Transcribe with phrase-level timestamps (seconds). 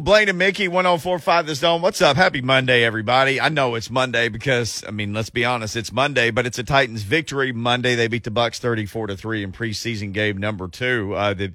[0.00, 1.80] Blaine and Mickey, 1045 The Zone.
[1.80, 2.16] What's up?
[2.16, 3.40] Happy Monday, everybody.
[3.40, 6.64] I know it's Monday because, I mean, let's be honest, it's Monday, but it's a
[6.64, 7.94] Titans victory Monday.
[7.94, 11.14] They beat the Bucs 34 to 3 in preseason game number two.
[11.14, 11.54] Uh, the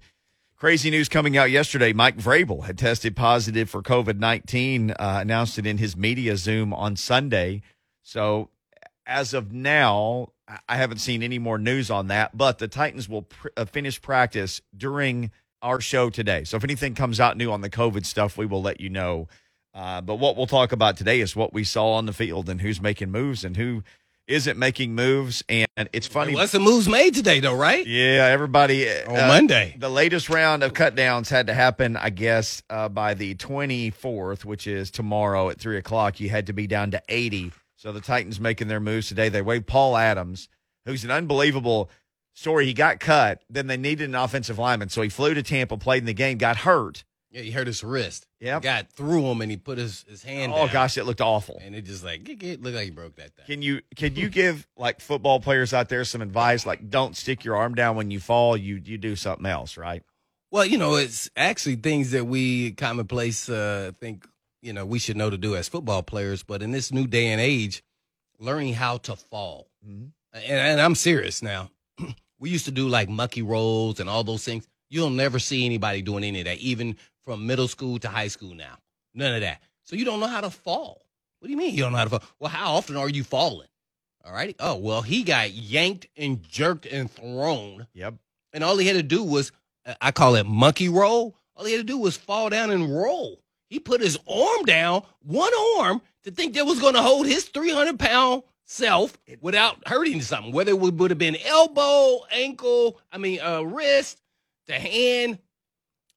[0.57, 5.59] crazy news coming out yesterday Mike Vrabel had tested positive for COVID 19, uh, announced
[5.59, 7.61] it in his media Zoom on Sunday.
[8.01, 8.49] So,
[9.05, 10.29] as of now,
[10.67, 14.01] I haven't seen any more news on that, but the Titans will pr- uh, finish
[14.01, 15.31] practice during
[15.61, 16.43] our show today.
[16.43, 19.27] So if anything comes out new on the COVID stuff, we will let you know.
[19.73, 22.61] Uh, but what we'll talk about today is what we saw on the field and
[22.61, 23.83] who's making moves and who
[24.27, 25.43] isn't making moves.
[25.47, 26.33] And it's funny.
[26.33, 27.85] What's the moves made today, though, right?
[27.85, 28.89] Yeah, everybody.
[28.89, 29.75] On uh, Monday.
[29.77, 34.67] The latest round of cutdowns had to happen, I guess, uh, by the 24th, which
[34.67, 36.19] is tomorrow at 3 o'clock.
[36.19, 37.53] You had to be down to 80.
[37.75, 39.29] So the Titans making their moves today.
[39.29, 40.49] They waived Paul Adams,
[40.85, 41.89] who's an unbelievable–
[42.33, 42.65] story.
[42.65, 43.43] He got cut.
[43.49, 46.37] Then they needed an offensive lineman, so he flew to Tampa, played in the game,
[46.37, 47.03] got hurt.
[47.31, 48.27] Yeah, he hurt his wrist.
[48.41, 50.51] Yeah, got through him, and he put his, his hand.
[50.53, 51.61] Oh down, gosh, it looked awful.
[51.63, 53.45] And it just like it looked like he broke that thing.
[53.45, 56.65] Can you can you give like football players out there some advice?
[56.65, 58.57] Like, don't stick your arm down when you fall.
[58.57, 60.03] You you do something else, right?
[60.51, 64.27] Well, you know, it's actually things that we commonplace uh, think
[64.61, 66.43] you know we should know to do as football players.
[66.43, 67.81] But in this new day and age,
[68.39, 70.07] learning how to fall, mm-hmm.
[70.33, 71.71] and, and I'm serious now.
[72.41, 74.67] We used to do like mucky rolls and all those things.
[74.89, 78.55] You'll never see anybody doing any of that, even from middle school to high school
[78.55, 78.79] now.
[79.13, 79.61] None of that.
[79.83, 81.05] So you don't know how to fall.
[81.39, 82.23] What do you mean you don't know how to fall?
[82.39, 83.67] Well, how often are you falling?
[84.25, 84.55] All right.
[84.59, 87.87] Oh, well, he got yanked and jerked and thrown.
[87.93, 88.15] Yep.
[88.53, 89.51] And all he had to do was,
[89.85, 91.35] uh, I call it monkey roll.
[91.55, 93.39] All he had to do was fall down and roll.
[93.69, 97.45] He put his arm down, one arm, to think that was going to hold his
[97.45, 103.39] 300 pound self without hurting something, whether it would, have been elbow, ankle, I mean,
[103.41, 104.21] uh, wrist,
[104.67, 105.39] the hand.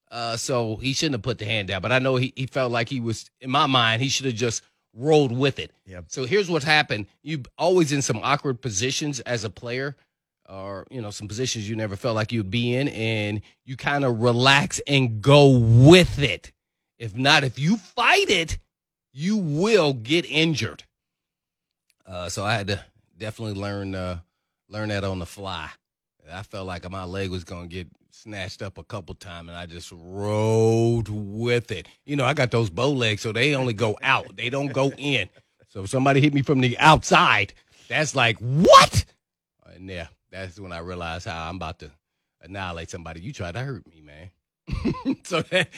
[0.09, 2.71] Uh, so he shouldn't have put the hand down, but I know he, he felt
[2.71, 5.71] like he was, in my mind, he should have just rolled with it.
[5.85, 6.05] Yep.
[6.07, 7.07] So here's what's happened.
[7.21, 9.95] You always in some awkward positions as a player
[10.47, 14.05] or, you know, some positions you never felt like you'd be in and you kind
[14.05, 16.53] of relax and go with it.
[16.97, 18.57] If not, if you fight it,
[19.11, 20.83] you will get injured.
[22.05, 22.83] Uh, so I had to
[23.17, 24.19] definitely learn uh,
[24.69, 25.69] learn that on the fly.
[26.31, 29.65] I felt like my leg was gonna get snatched up a couple times, and I
[29.65, 31.87] just rode with it.
[32.05, 34.91] You know, I got those bow legs, so they only go out; they don't go
[34.97, 35.29] in.
[35.67, 37.53] So if somebody hit me from the outside,
[37.87, 39.05] that's like what?
[39.73, 41.91] And yeah, that's when I realized how I'm about to
[42.41, 43.21] annihilate somebody.
[43.21, 45.15] You tried to hurt me, man.
[45.23, 45.69] so that,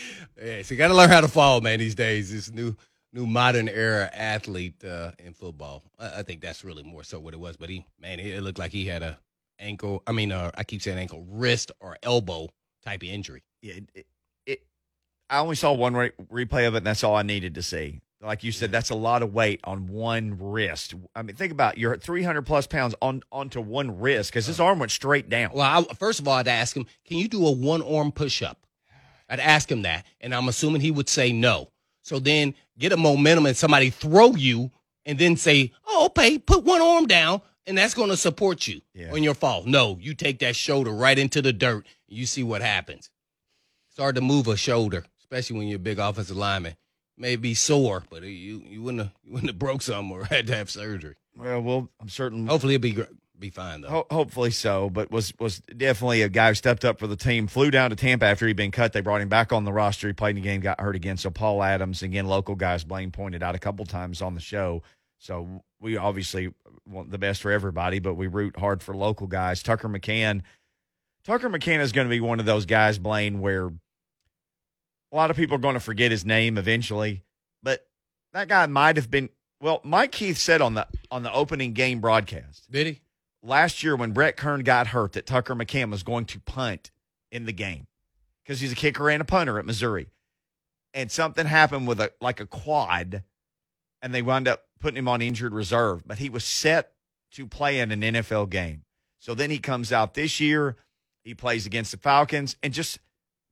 [0.41, 1.79] yeah, so you got to learn how to fall, man.
[1.79, 2.75] These days, this new
[3.13, 5.83] new modern era athlete uh, in football.
[5.99, 7.57] I, I, think that's really more so what it was.
[7.57, 9.17] But he, man, it, looked like he had a
[9.59, 10.03] ankle.
[10.07, 12.49] I mean, uh, I keep saying ankle, wrist or elbow
[12.83, 13.43] type of injury.
[13.61, 14.07] Yeah, it,
[14.45, 14.61] it,
[15.29, 18.01] I only saw one re- replay of it, and that's all I needed to see.
[18.21, 20.95] Like you said, that's a lot of weight on one wrist.
[21.15, 21.79] I mean, think about it.
[21.79, 25.51] you're 300 plus pounds on onto one wrist because his arm went straight down.
[25.53, 28.41] Well, I, first of all, I'd ask him, "Can you do a one arm push
[28.41, 28.65] up?"
[29.29, 31.69] I'd ask him that, and I'm assuming he would say no.
[32.01, 34.71] So then get a momentum and somebody throw you
[35.05, 38.81] and then say, oh, okay, put one arm down and that's going to support you
[38.93, 39.11] yeah.
[39.11, 39.63] on your fall.
[39.65, 41.85] No, you take that shoulder right into the dirt.
[42.09, 43.11] And you see what happens.
[43.89, 46.75] It's hard to move a shoulder, especially when you're a big offensive lineman.
[47.17, 50.47] May be sore, but you you wouldn't have, you wouldn't have broke something or had
[50.47, 51.15] to have surgery.
[51.35, 52.45] Well, well, I'm certain.
[52.45, 53.03] Hopefully, it'll be
[53.39, 53.89] be fine though.
[53.89, 57.47] Ho- hopefully so, but was was definitely a guy who stepped up for the team.
[57.47, 58.93] Flew down to Tampa after he'd been cut.
[58.93, 60.07] They brought him back on the roster.
[60.07, 61.17] He played in the game, got hurt again.
[61.17, 62.83] So Paul Adams, again, local guys.
[62.83, 64.83] Blaine pointed out a couple times on the show.
[65.19, 66.53] So we obviously
[66.87, 69.63] want the best for everybody, but we root hard for local guys.
[69.63, 70.41] Tucker McCann.
[71.23, 75.37] Tucker McCann is going to be one of those guys, Blaine, where a lot of
[75.37, 77.23] people are going to forget his name eventually.
[77.63, 77.85] But
[78.33, 81.99] that guy might have been well, Mike Keith said on the on the opening game
[81.99, 82.69] broadcast.
[82.71, 83.01] Did he?
[83.47, 86.91] Last year when Brett Kern got hurt that Tucker McCann was going to punt
[87.31, 87.87] in the game
[88.43, 90.07] because he's a kicker and a punter at Missouri.
[90.93, 93.23] And something happened with a like a quad,
[94.01, 96.03] and they wound up putting him on injured reserve.
[96.05, 96.93] But he was set
[97.31, 98.83] to play in an NFL game.
[99.19, 100.77] So then he comes out this year.
[101.23, 102.99] He plays against the Falcons, and just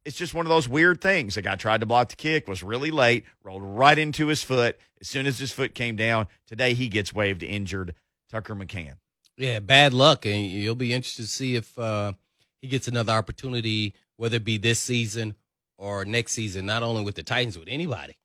[0.05, 1.35] it's just one of those weird things.
[1.35, 4.79] The guy tried to block the kick, was really late, rolled right into his foot.
[5.01, 7.93] As soon as his foot came down, today he gets waived injured.
[8.29, 8.95] Tucker McCann.
[9.37, 12.13] Yeah, bad luck, and you'll be interested to see if uh,
[12.61, 15.35] he gets another opportunity, whether it be this season
[15.77, 16.65] or next season.
[16.65, 18.17] Not only with the Titans, with anybody,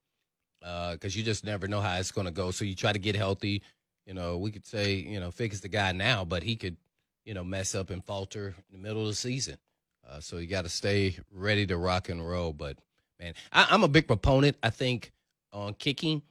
[0.61, 2.53] because uh, you just never know how it's going to go.
[2.53, 3.63] So you try to get healthy.
[4.07, 6.77] You know, we could say you know Fick is the guy now, but he could
[7.25, 9.59] you know mess up and falter in the middle of the season.
[10.09, 12.53] Uh, so you got to stay ready to rock and roll.
[12.53, 12.79] But
[13.21, 14.57] Man, I, I'm a big proponent.
[14.63, 15.13] I think
[15.53, 16.23] on kicking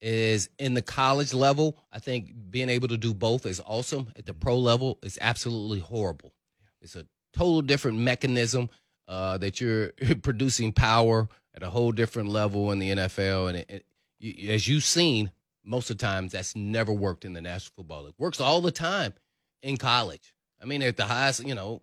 [0.00, 1.76] is in the college level.
[1.92, 4.12] I think being able to do both is awesome.
[4.16, 6.32] At the pro level, it's absolutely horrible.
[6.80, 8.70] It's a total different mechanism
[9.08, 9.92] uh, that you're
[10.22, 13.48] producing power at a whole different level in the NFL.
[13.48, 13.84] And it,
[14.20, 15.30] it, as you've seen,
[15.64, 18.14] most of the times that's never worked in the National Football League.
[18.18, 19.14] Works all the time
[19.62, 20.34] in college.
[20.62, 21.82] I mean, at the highest, you know,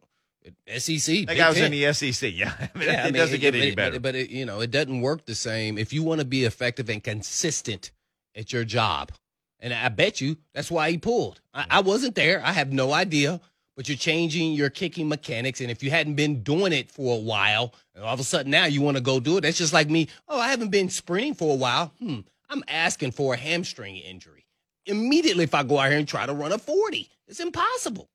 [0.77, 1.25] SEC.
[1.25, 2.31] That guy was in the SEC.
[2.33, 3.93] Yeah, I mean, yeah, it I mean, doesn't get any better.
[3.93, 6.45] But, but it, you know, it doesn't work the same if you want to be
[6.45, 7.91] effective and consistent
[8.37, 9.11] at your job.
[9.59, 11.41] And I bet you that's why he pulled.
[11.53, 12.41] I, I wasn't there.
[12.45, 13.41] I have no idea.
[13.75, 17.19] But you're changing your kicking mechanics, and if you hadn't been doing it for a
[17.19, 19.71] while, and all of a sudden now you want to go do it, that's just
[19.71, 20.07] like me.
[20.27, 21.93] Oh, I haven't been sprinting for a while.
[21.99, 24.47] Hmm, I'm asking for a hamstring injury
[24.87, 27.09] immediately if I go out here and try to run a 40.
[27.27, 28.09] It's impossible.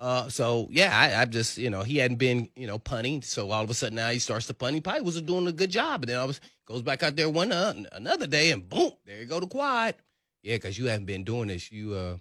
[0.00, 3.62] Uh, so yeah, I, just you know he hadn't been you know punting, so all
[3.62, 4.74] of a sudden now he starts to punt.
[4.74, 7.28] He probably wasn't doing a good job, and then I was goes back out there
[7.28, 9.94] one uh, another day, and boom, there you go to quad.
[10.42, 11.70] Yeah, because you haven't been doing this.
[11.70, 12.16] You uh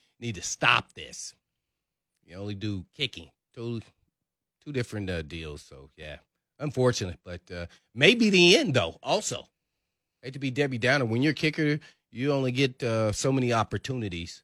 [0.20, 1.34] need to stop this.
[2.24, 3.28] You only do kicking.
[3.54, 3.82] Two
[4.64, 5.60] two different uh, deals.
[5.60, 6.16] So yeah,
[6.58, 8.96] unfortunate, but uh, maybe the end though.
[9.02, 9.48] Also,
[10.22, 11.04] hate to be Debbie Downer.
[11.04, 11.78] When you're kicker,
[12.10, 14.42] you only get uh, so many opportunities.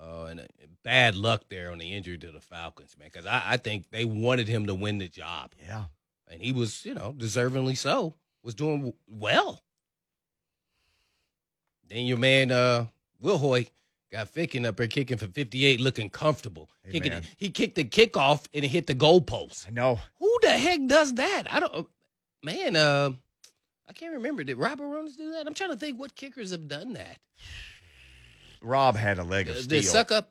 [0.00, 0.44] Uh, and uh,
[0.82, 4.04] bad luck there on the injury to the Falcons, man, because I, I think they
[4.04, 5.52] wanted him to win the job.
[5.62, 5.84] Yeah.
[6.28, 9.62] And he was, you know, deservingly so, was doing well.
[11.88, 12.86] Then your man, uh,
[13.22, 13.66] Hoy
[14.10, 16.70] got Ficken up there kicking for 58, looking comfortable.
[16.84, 19.68] Hey, kicking, he kicked the kickoff and it hit the goalpost.
[19.68, 19.98] I know.
[20.18, 21.44] Who the heck does that?
[21.50, 21.88] I don't,
[22.42, 23.10] man, uh,
[23.88, 24.44] I can't remember.
[24.44, 25.46] Did Rob Bironas do that?
[25.46, 27.18] I'm trying to think what kickers have done that.
[28.62, 29.80] Rob had a leg of steel.
[29.80, 29.86] The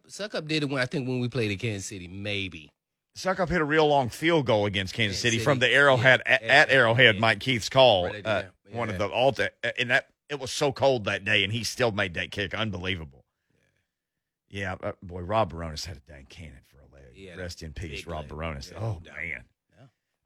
[0.07, 2.71] suck up did it when I think when we played at Kansas City, maybe.
[3.15, 5.69] Suck up hit a real long field goal against Kansas, Kansas City, City, from the
[5.69, 7.15] Arrowhead yeah, at, at, Arrowhead.
[7.15, 7.21] Yeah.
[7.21, 8.77] Mike Keith's call, right uh, yeah.
[8.77, 9.35] one of the all,
[9.77, 12.53] and that it was so cold that day, and he still made that kick.
[12.53, 13.25] Unbelievable.
[14.47, 17.37] Yeah, uh, boy, Rob Bironas had a dang cannon for a leg.
[17.37, 18.71] Rest in peace, Rob Bironas.
[18.79, 19.43] oh man.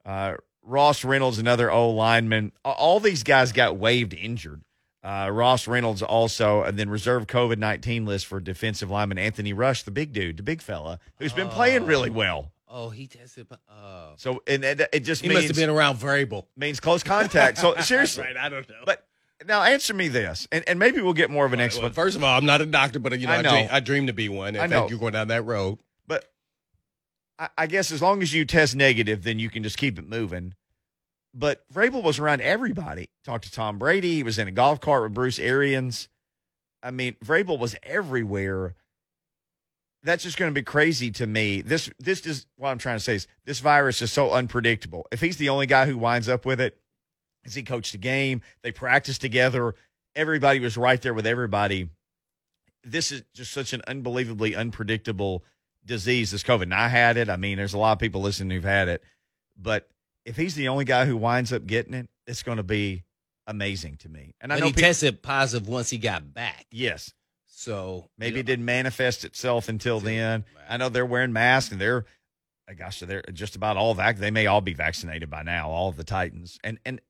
[0.04, 2.52] Uh, Ross Reynolds, another O lineman.
[2.64, 4.62] All these guys got waived injured.
[5.04, 9.82] Uh, Ross Reynolds also, and then reserve COVID 19 list for defensive lineman Anthony Rush,
[9.82, 12.14] the big dude, the big fella, who's been playing really oh.
[12.14, 12.52] well.
[12.66, 13.46] Oh, he tested.
[13.68, 16.46] Uh, so, and it, it just he means, must have been around Vrabel.
[16.56, 17.58] Means close contact.
[17.58, 18.24] So, seriously.
[18.24, 18.82] right, I don't know.
[18.86, 19.06] But
[19.46, 21.94] now answer me this, and, and maybe we'll get more of an explanation.
[21.94, 23.50] Well, first of all, I'm not a doctor, but you know, I, know.
[23.50, 24.56] I, dream, I dream to be one.
[24.56, 24.88] In I know.
[24.88, 25.78] you're going down that road.
[26.06, 26.32] But
[27.38, 30.08] I, I guess as long as you test negative, then you can just keep it
[30.08, 30.54] moving
[31.34, 33.08] but Vrabel was around everybody.
[33.24, 34.14] Talked to Tom Brady.
[34.14, 36.08] He was in a golf cart with Bruce Arians.
[36.82, 38.74] I mean, Vrabel was everywhere.
[40.04, 41.62] That's just going to be crazy to me.
[41.62, 45.06] This this is what I'm trying to say is this virus is so unpredictable.
[45.10, 46.78] If he's the only guy who winds up with it,
[47.44, 49.74] as he coached the game, they practiced together,
[50.14, 51.88] everybody was right there with everybody.
[52.84, 55.42] This is just such an unbelievably unpredictable
[55.84, 56.30] disease.
[56.30, 57.30] This COVID, and I had it.
[57.30, 59.02] I mean, there's a lot of people listening who've had it,
[59.56, 59.88] but
[60.24, 63.04] if he's the only guy who winds up getting it, it's going to be
[63.46, 64.34] amazing to me.
[64.40, 66.66] And I know he people, tested positive once he got back.
[66.70, 67.12] Yes.
[67.46, 70.44] So maybe you know, it didn't manifest itself until then.
[70.56, 70.64] Right.
[70.68, 72.04] I know they're wearing masks and they're,
[72.68, 74.16] uh, gosh, they're just about all vac.
[74.16, 76.58] They may all be vaccinated by now, all of the Titans.
[76.64, 77.00] And and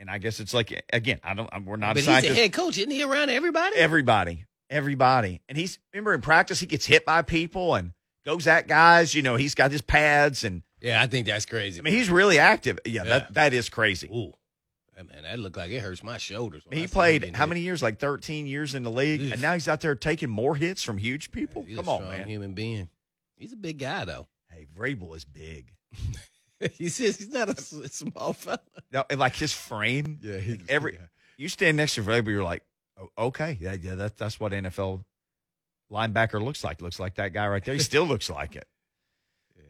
[0.00, 1.50] and I guess it's like again, I don't.
[1.64, 1.94] We're not.
[1.94, 3.02] But he's the head coach, isn't he?
[3.02, 3.76] Around everybody.
[3.76, 7.92] Everybody, everybody, and he's remember in practice he gets hit by people and
[8.24, 9.14] goes at guys.
[9.14, 11.80] You know, he's got his pads and yeah, I think that's crazy.
[11.80, 12.78] I mean, he's really active.
[12.84, 13.04] Yeah, yeah.
[13.04, 14.08] that that is crazy.
[14.08, 14.32] Ooh.
[14.96, 16.64] Man, that looked like it hurts my shoulders.
[16.72, 17.80] He played how many years?
[17.82, 19.32] Like 13 years in the league, Oof.
[19.32, 21.62] and now he's out there taking more hits from huge people.
[21.62, 22.26] He's Come on, man.
[22.26, 22.88] Human being.
[23.36, 24.26] He's a big guy, though.
[24.50, 25.72] Hey, Vrabel is big.
[26.72, 28.58] he says he's not a small fella.
[28.92, 30.18] No, like his frame.
[30.20, 31.06] Yeah, he, every yeah.
[31.36, 32.64] you stand next to Vrabel, you're like,
[33.00, 35.04] oh, okay, yeah, yeah, that, that's what NFL
[35.92, 36.82] linebacker looks like.
[36.82, 37.74] Looks like that guy right there.
[37.74, 38.66] He still looks like it.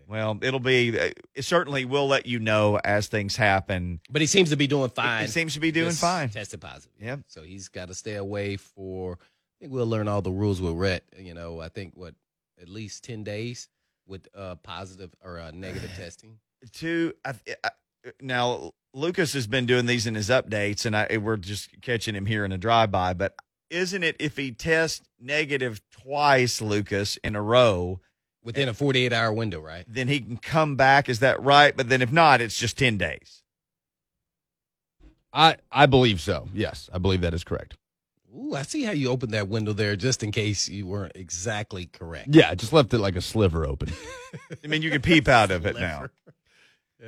[0.08, 0.88] Well, it'll be.
[0.88, 4.00] It certainly We'll let you know as things happen.
[4.10, 5.22] But he seems to be doing fine.
[5.22, 6.30] He seems to be doing Just fine.
[6.30, 6.96] Tested positive.
[6.98, 7.16] Yeah.
[7.26, 9.18] So he's got to stay away for.
[9.20, 11.04] I think we'll learn all the rules with Rhett.
[11.18, 12.14] You know, I think what
[12.60, 13.68] at least ten days
[14.06, 16.38] with uh, positive or uh, negative testing.
[16.72, 17.12] Two.
[17.24, 17.70] I, I,
[18.22, 22.24] now Lucas has been doing these in his updates, and I, we're just catching him
[22.24, 23.12] here in a drive by.
[23.12, 23.34] But
[23.68, 28.00] isn't it if he tests negative twice, Lucas, in a row?
[28.42, 29.84] Within a 48 hour window, right?
[29.86, 31.08] Then he can come back.
[31.08, 31.76] Is that right?
[31.76, 33.42] But then if not, it's just 10 days.
[35.32, 36.48] I I believe so.
[36.54, 37.76] Yes, I believe that is correct.
[38.34, 41.86] Ooh, I see how you opened that window there just in case you weren't exactly
[41.86, 42.28] correct.
[42.30, 43.92] Yeah, just left it like a sliver open.
[44.64, 46.06] I mean, you can peep out of it now.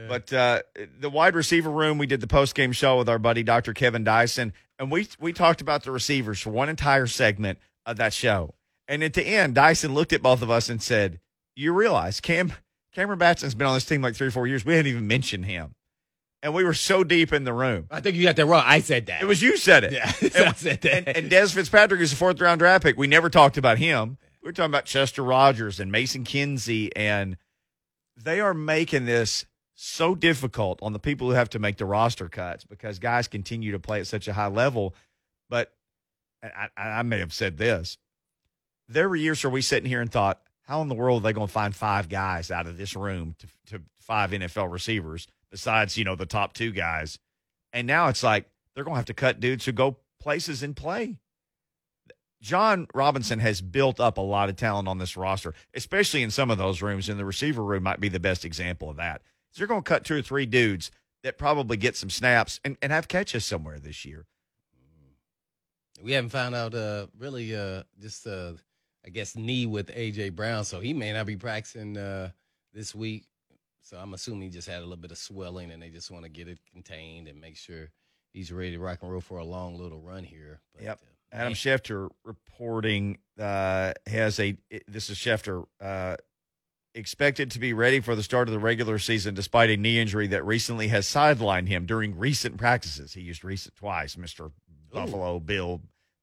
[0.09, 0.63] But uh,
[1.01, 3.75] the wide receiver room, we did the post game show with our buddy Dr.
[3.75, 8.13] Kevin Dyson, and we we talked about the receivers for one entire segment of that
[8.13, 8.55] show.
[8.91, 11.21] And at the end, Dyson looked at both of us and said,
[11.55, 12.53] "You realize Cam
[12.93, 14.65] Cameron Batson's been on this team like three or four years.
[14.65, 15.77] We hadn't even mentioned him."
[16.43, 17.87] And we were so deep in the room.
[17.89, 18.65] I think you got that wrong.
[18.67, 19.23] I said that.
[19.23, 19.93] It was you said it.
[19.93, 21.09] Yeah, and, I said that.
[21.09, 22.97] And, and Dez Fitzpatrick is a fourth round draft pick.
[22.97, 24.19] We never talked about him.
[24.43, 27.37] We were talking about Chester Rogers and Mason Kinsey, and
[28.17, 29.45] they are making this
[29.77, 33.71] so difficult on the people who have to make the roster cuts because guys continue
[33.71, 34.97] to play at such a high level.
[35.49, 35.73] But
[36.43, 37.97] I, I may have said this.
[38.91, 41.33] There were years where we sitting here and thought, how in the world are they
[41.33, 45.97] going to find five guys out of this room to, to five NFL receivers besides,
[45.97, 47.19] you know, the top two guys?
[47.73, 50.77] And now it's like they're going to have to cut dudes who go places and
[50.77, 51.19] play.
[52.43, 56.51] Jon Robinson has built up a lot of talent on this roster, especially in some
[56.51, 57.09] of those rooms.
[57.09, 59.23] And the receiver room might be the best example of that.
[59.53, 60.91] So you're going to cut two or three dudes
[61.23, 64.27] that probably get some snaps and, and have catches somewhere this year.
[66.03, 68.53] We haven't found out uh, really uh, just uh,
[69.05, 72.31] I guess knee with AJ Brown, so he may not be practicing uh,
[72.75, 73.25] this week.
[73.83, 76.25] So I'm assuming he just had a little bit of swelling, and they just want
[76.25, 77.91] to get it contained and make sure
[78.33, 80.61] he's ready to rock and roll for a long little run here.
[80.75, 80.99] But, Yep.
[81.03, 86.17] uh, Adam Schefter reporting uh, has a this is Schefter uh,
[86.95, 90.27] expected to be ready for the start of the regular season despite a knee injury
[90.27, 93.13] that recently has sidelined him during recent practices.
[93.15, 94.51] He used recent twice, Mister
[94.93, 95.81] Buffalo Bill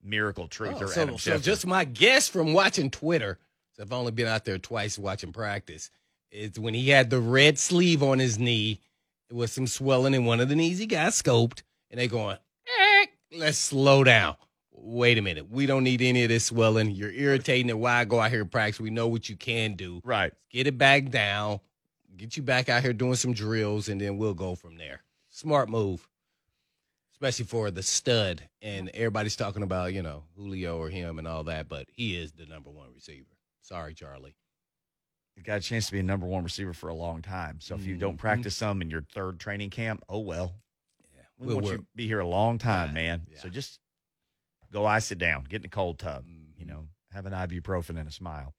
[0.08, 3.38] Miracle Truth Oh, or so, Adam so just my guess from watching Twitter,
[3.74, 5.90] so I've only been out there twice watching practice,
[6.32, 8.80] is when he had the red sleeve on his knee,
[9.30, 10.80] it was some swelling in one of the knees.
[10.80, 11.62] He got scoped,
[11.92, 12.38] and they going,
[12.68, 14.36] eh, let's slow down.
[14.72, 15.50] Wait a minute.
[15.50, 16.92] We don't need any of this swelling.
[16.92, 17.78] You're irritating it.
[17.78, 18.80] Why go out here and practice?
[18.80, 20.02] We know what you can do.
[20.06, 20.32] right.
[20.50, 21.60] Get it back down.
[22.16, 25.04] Get you back out here doing some drills, and then we'll go from there.
[25.30, 26.08] Smart move,
[27.20, 28.48] especially for the stud.
[28.62, 32.32] And everybody's talking about you know Julio or him and all that, but he is
[32.34, 33.28] the number one receiver.
[33.62, 34.36] Sorry, Charlie.
[35.36, 37.60] He got a chance to be a number one receiver for a long time.
[37.62, 38.20] So if you don't Mhm.
[38.20, 40.56] practice some in your third training camp, oh well.
[41.14, 43.28] Yeah, We we'll want you to be here a long time, Yeah, man.
[43.30, 43.40] yeah.
[43.42, 43.80] So just
[44.72, 46.68] go ice it down, get in the cold tub, you Mhm.
[46.70, 48.56] know, have an ibuprofen and a smile.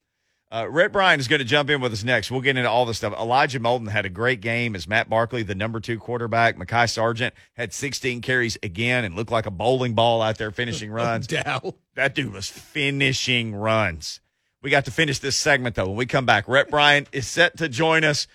[0.51, 2.31] Uh, Rhett Bryan is going to jump in with us next.
[2.31, 3.13] We'll get into all this stuff.
[3.13, 6.57] Elijah Molden had a great game as Matt Barkley, the number two quarterback.
[6.57, 10.89] Mekhi Sargent had 16 carries again and looked like a bowling ball out there finishing
[10.91, 11.27] runs.
[11.27, 11.75] Dow.
[11.93, 14.21] That dude was finishing runs.
[14.63, 15.87] We got to finish this segment though.
[15.87, 18.25] When we come back, Rhett Bryan is set to join us.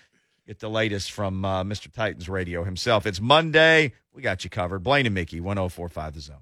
[0.47, 1.91] Get the latest from uh, Mr.
[1.91, 3.05] Titans Radio himself.
[3.05, 3.93] It's Monday.
[4.13, 4.83] We got you covered.
[4.83, 6.37] Blaine and Mickey, 1045 The Zone.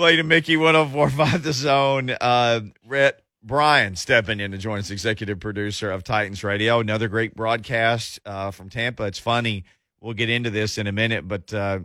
[0.00, 2.16] Blaine and Mickey, 1045 The Zone.
[2.22, 6.80] Uh, Rhett Bryan stepping in to join us, executive producer of Titans Radio.
[6.80, 9.02] Another great broadcast uh, from Tampa.
[9.02, 9.64] It's funny.
[10.00, 11.80] We'll get into this in a minute, but uh,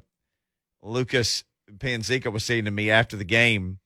[0.81, 3.79] Lucas Panzica was saying to me after the game,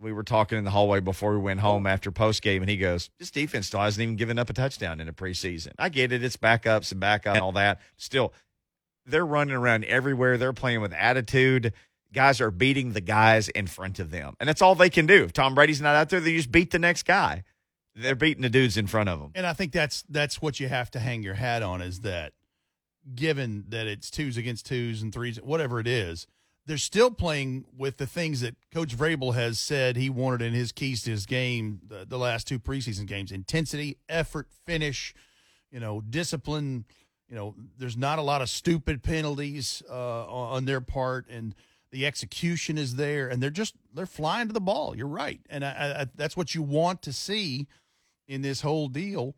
[0.00, 2.76] we were talking in the hallway before we went home after post game, and he
[2.76, 6.12] goes, "This defense still hasn't even given up a touchdown in the preseason." I get
[6.12, 7.80] it; it's backups and backup and all that.
[7.96, 8.32] Still,
[9.04, 10.38] they're running around everywhere.
[10.38, 11.72] They're playing with attitude.
[12.12, 15.24] Guys are beating the guys in front of them, and that's all they can do.
[15.24, 17.44] If Tom Brady's not out there, they just beat the next guy.
[17.94, 19.32] They're beating the dudes in front of them.
[19.34, 22.32] And I think that's that's what you have to hang your hat on is that
[23.14, 26.26] given that it's twos against twos and threes, whatever it is,
[26.68, 30.70] they're still playing with the things that Coach Vrabel has said he wanted in his
[30.70, 35.14] keys to his game the, the last two preseason games: intensity, effort, finish,
[35.70, 36.84] you know, discipline.
[37.28, 41.54] You know, there's not a lot of stupid penalties uh, on on their part, and
[41.90, 44.96] the execution is there, and they're just they're flying to the ball.
[44.96, 47.66] You're right, and I, I, that's what you want to see
[48.26, 49.34] in this whole deal.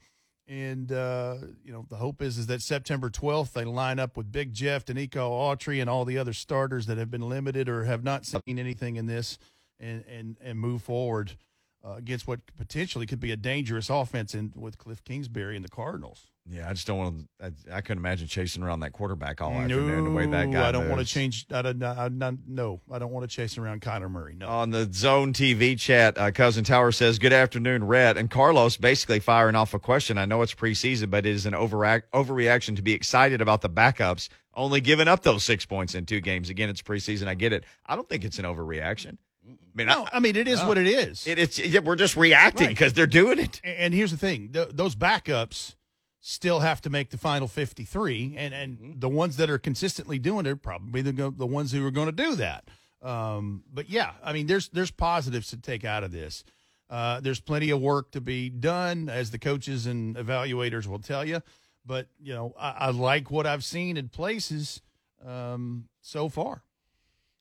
[0.49, 4.33] And uh, you know, the hope is is that September 12th they line up with
[4.33, 7.85] Big Jeff, and Denico Autry, and all the other starters that have been limited or
[7.85, 9.39] have not seen anything in this,
[9.79, 11.37] and and and move forward
[11.85, 15.71] uh, against what potentially could be a dangerous offense in with Kliff Kingsbury and the
[15.71, 16.31] Cardinals.
[16.53, 17.47] Yeah, I just don't want to.
[17.73, 20.69] I, I couldn't imagine chasing around that quarterback all afternoon the way that guy.
[20.69, 21.47] I don't want to change.
[21.53, 21.81] I don't.
[21.83, 22.09] I, I,
[22.49, 24.35] no, I don't want to chase around Kyler Murray.
[24.35, 24.49] No.
[24.49, 28.17] On the Zone TV chat, uh, Cousin Tower says, Good afternoon, Rhett.
[28.17, 30.19] And Carlos basically firing off a question.
[30.19, 33.71] I know it's preseason, but it is an overact- overreaction to be excited about the
[33.71, 36.51] backups only giving up those six points in two games.
[36.51, 37.29] Again, it's preseason.
[37.29, 37.65] I get it.
[37.87, 39.19] I don't think it's an overreaction.
[39.47, 41.27] I mean, no, I, I mean it is what it is.
[41.27, 42.77] it, it's yeah, we're just reacting Right.
[42.77, 43.61] because they're doing it.
[43.65, 45.77] And here's the thing: th- those backups
[46.21, 48.99] still have to make the final 53, and and Mm-hmm.
[49.01, 52.07] the ones that are consistently doing it are probably the the ones who are going
[52.07, 52.69] to do that.
[53.03, 56.45] Um, but yeah, I mean, there's there's positives to take out of this.
[56.91, 61.25] Uh, there's plenty of work to be done, as the coaches and evaluators will tell
[61.25, 61.41] you.
[61.87, 64.83] But you know, I, I like what I've seen in places
[65.25, 66.63] um, so far.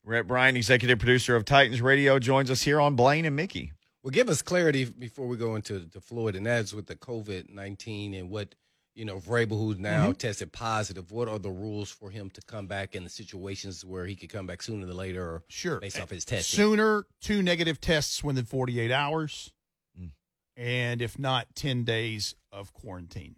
[0.06, 3.74] Rhett Bryan, executive producer of Titans Radio, joins us here on Blaine and Mickey.
[4.02, 7.50] Well, give us clarity before we go into to Floyd, and that's with the COVID
[7.50, 8.56] nineteen and what
[9.00, 10.12] you know Vrabel, who's now Mm-hmm.
[10.14, 11.10] tested positive.
[11.12, 14.30] What are the rules for him to come back in the situations where he could
[14.30, 15.80] come back sooner than later, or Sure.
[15.80, 16.58] based off his testing?
[16.58, 19.54] Sooner, two negative tests within 48 hours.
[20.00, 20.12] Mm.
[20.58, 23.38] And if not, 10 days of quarantine.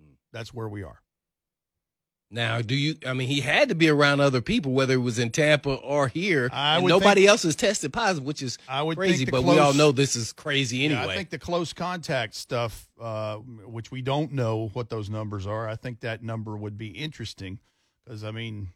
[0.00, 0.14] Mm.
[0.32, 1.00] That's where we are.
[2.30, 2.96] Now, do you?
[3.06, 6.08] I mean, he had to be around other people, whether it was in Tampa or
[6.08, 6.50] here.
[6.52, 9.24] I and would nobody think- else has tested positive, which is I would crazy.
[9.24, 11.12] But we all know this is crazy Yeah, anyway.
[11.12, 15.68] I think the close contact stuff, uh, which we don't know what those numbers are,
[15.68, 17.60] I think that number would be interesting
[18.04, 18.68] because, I mean,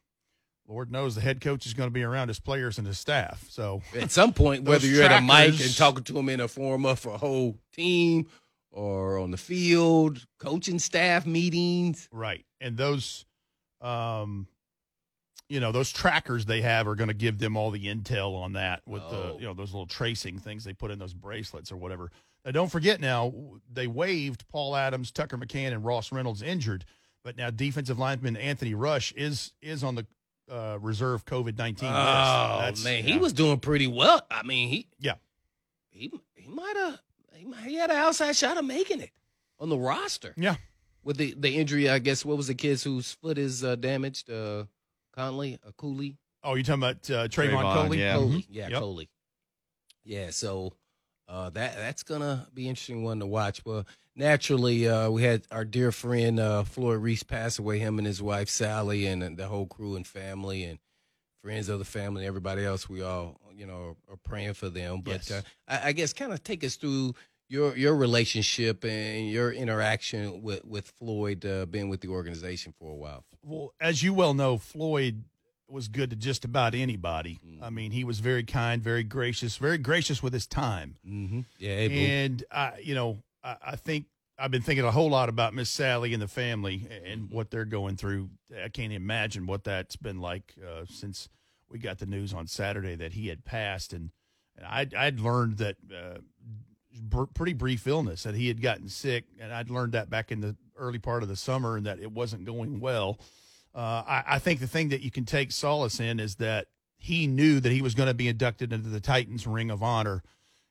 [0.69, 3.47] Lord knows the head coach is going to be around his players and his staff.
[3.49, 6.49] So, at some point, whether you're at a mic and talking to them in a
[6.49, 8.27] form of a whole team
[8.71, 12.09] or on the field, coaching staff meetings.
[12.13, 12.45] right.
[12.61, 13.25] And those,
[13.81, 14.47] um,
[15.49, 18.53] you know, those trackers they have are going to give them all the intel on
[18.53, 19.11] that with Oh.
[19.35, 22.11] the, you know, those little tracing things they put in those bracelets or whatever.
[22.45, 23.33] Now, don't forget now,
[23.73, 26.85] they waived Paul Adams, Tucker McCann, and Ross Reynolds injured,
[27.25, 30.07] but now defensive lineman Anthony Rush is is on the
[30.51, 32.85] uh, reserve COVID 19 Oh list.
[32.85, 33.19] man, he yeah.
[33.19, 34.21] was doing pretty well.
[34.31, 35.15] I mean, he Yeah.
[35.91, 37.01] he he might have
[37.35, 39.11] he, he had an outside shot of making it
[39.59, 40.57] on the roster Yeah.
[41.05, 41.89] With the the injury.
[41.89, 44.31] I guess what was the kid's whose foot is uh, damaged?
[44.31, 44.65] Uh,
[45.15, 46.17] Conley, uh, Cooley.
[46.45, 47.99] Oh, you're talking about uh, Trevon, Trevon, Coley?
[48.01, 48.13] yeah.
[48.15, 48.37] Coley.
[48.39, 48.47] Mhm.
[48.51, 48.79] Yeah, Yep.
[48.81, 49.09] Coley.
[50.05, 50.73] Yeah, so
[51.29, 53.63] uh, that that's gonna be an interesting one to watch.
[53.65, 53.87] But
[54.17, 57.79] naturally, uh, we had our dear friend uh, Floyd Reese pass away.
[57.79, 60.79] Him and his wife Sally, and, and the whole crew and family, and
[61.43, 62.89] friends of the family, and everybody else.
[62.89, 65.01] We all, you know, are praying for them.
[65.03, 65.31] But Yes.
[65.31, 67.15] uh, I, I guess kind of take us through
[67.49, 72.91] your your relationship and your interaction with with Floyd, uh, being with the organization for
[72.91, 73.25] a while.
[73.43, 75.25] Well, as you well know, Floyd
[75.69, 77.41] was good to just about anybody.
[77.47, 77.63] Mm.
[77.63, 80.97] I mean, he was very kind, very gracious, very gracious with his time.
[81.07, 81.41] Mm-hmm.
[81.59, 84.07] Yeah, and I, you know, I, I think
[84.39, 87.07] I've been thinking a whole lot about Miss Sally and the family Mm-hmm.
[87.13, 88.31] and what they're going through.
[88.65, 91.29] I can't imagine what that's been like uh, since
[91.69, 94.11] we got the news on Saturday that he had passed, and
[94.57, 96.19] and I'd, I'd learned that uh,
[96.99, 100.41] br- pretty brief illness that he had gotten sick, and I'd learned that back in
[100.41, 103.19] the early part of the summer, and that it wasn't going well.
[103.75, 107.27] Uh, I, I think the thing that you can take solace in is that he
[107.27, 110.23] knew that he was going to be inducted into the Titans Ring of Honor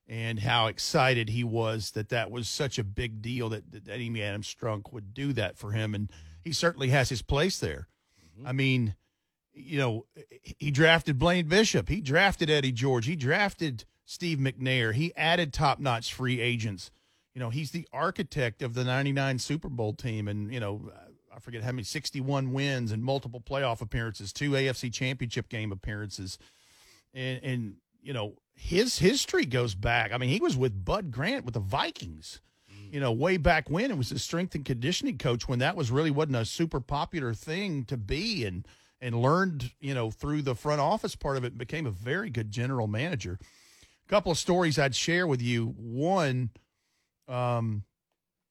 [0.07, 4.21] and how excited he was that that was such a big deal that, that Amy
[4.21, 5.93] Adams Strunk would do that for him.
[5.93, 6.11] And
[6.41, 7.87] he certainly has his place there.
[8.45, 8.95] I mean,
[9.53, 10.05] you know,
[10.59, 11.89] he drafted Blaine Bishop.
[11.89, 13.05] He drafted Eddie George.
[13.05, 14.93] He drafted Steve McNair.
[14.93, 16.91] He added top notch free agents.
[17.35, 20.29] You know, he's the architect of the 99 Super Bowl team.
[20.29, 20.89] And, you know,
[21.35, 26.39] I forget how many 61 wins and multiple playoff appearances, two AFC championship game appearances.
[27.13, 30.13] And, and, you know, his history goes back.
[30.13, 32.39] I mean, he was with Bud Grant with the Vikings,
[32.73, 32.93] mm.
[32.93, 33.91] you know, way back when.
[33.91, 37.33] It was a strength and conditioning coach when that was really wasn't a super popular
[37.33, 38.65] thing to be and
[38.99, 42.49] and learned, you know, through the front office part of it, became a very good
[42.49, 43.37] general manager.
[44.07, 45.75] A couple of stories I'd share with you.
[45.77, 46.51] One,
[47.27, 47.83] um,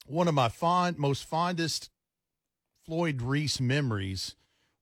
[0.06, 1.88] one of my fond, most fondest
[2.84, 4.36] Floyd Reese memories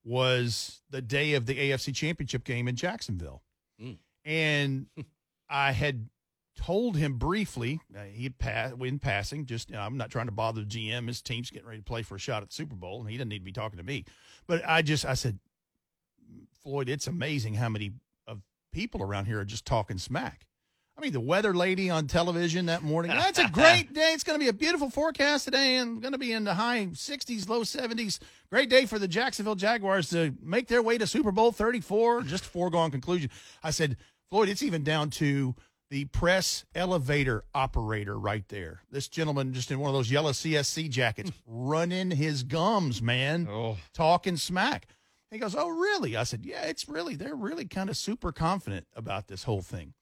[0.05, 3.43] was the day of the AFC Championship game in Jacksonville.
[3.81, 3.99] Mm.
[4.25, 4.87] And
[5.49, 6.09] I had
[6.57, 10.27] told him briefly, uh, he had passed in passing, just, you know, I'm not trying
[10.27, 11.07] to bother the GM.
[11.07, 13.17] His team's getting ready to play for a shot at the Super Bowl, and he
[13.17, 14.05] doesn't need to be talking to me.
[14.49, 15.39] But I just, I said,
[16.65, 17.93] Floyd, it's amazing how many
[18.27, 20.47] of people around here are just talking smack.
[20.97, 23.11] I mean, the weather lady on television that morning.
[23.15, 24.13] That's a great day.
[24.13, 26.87] It's going to be a beautiful forecast today and going to be in the high
[26.93, 28.21] 60s, low 70s.
[28.51, 32.23] Great day for the Jacksonville Jaguars to make their way to Super Bowl 34.
[32.23, 33.31] Just foregone conclusion.
[33.63, 33.97] I said,
[34.31, 35.57] Floyd, it's even down to
[35.91, 38.81] the press elevator operator right there.
[38.91, 43.77] This gentleman, just in one of those yellow CSC jackets, running his gums, man Oh,
[43.93, 44.87] talking smack.
[45.31, 46.17] He goes, Oh, really?
[46.17, 49.93] I said, Yeah, it's really, they're really kind of super confident about this whole thing.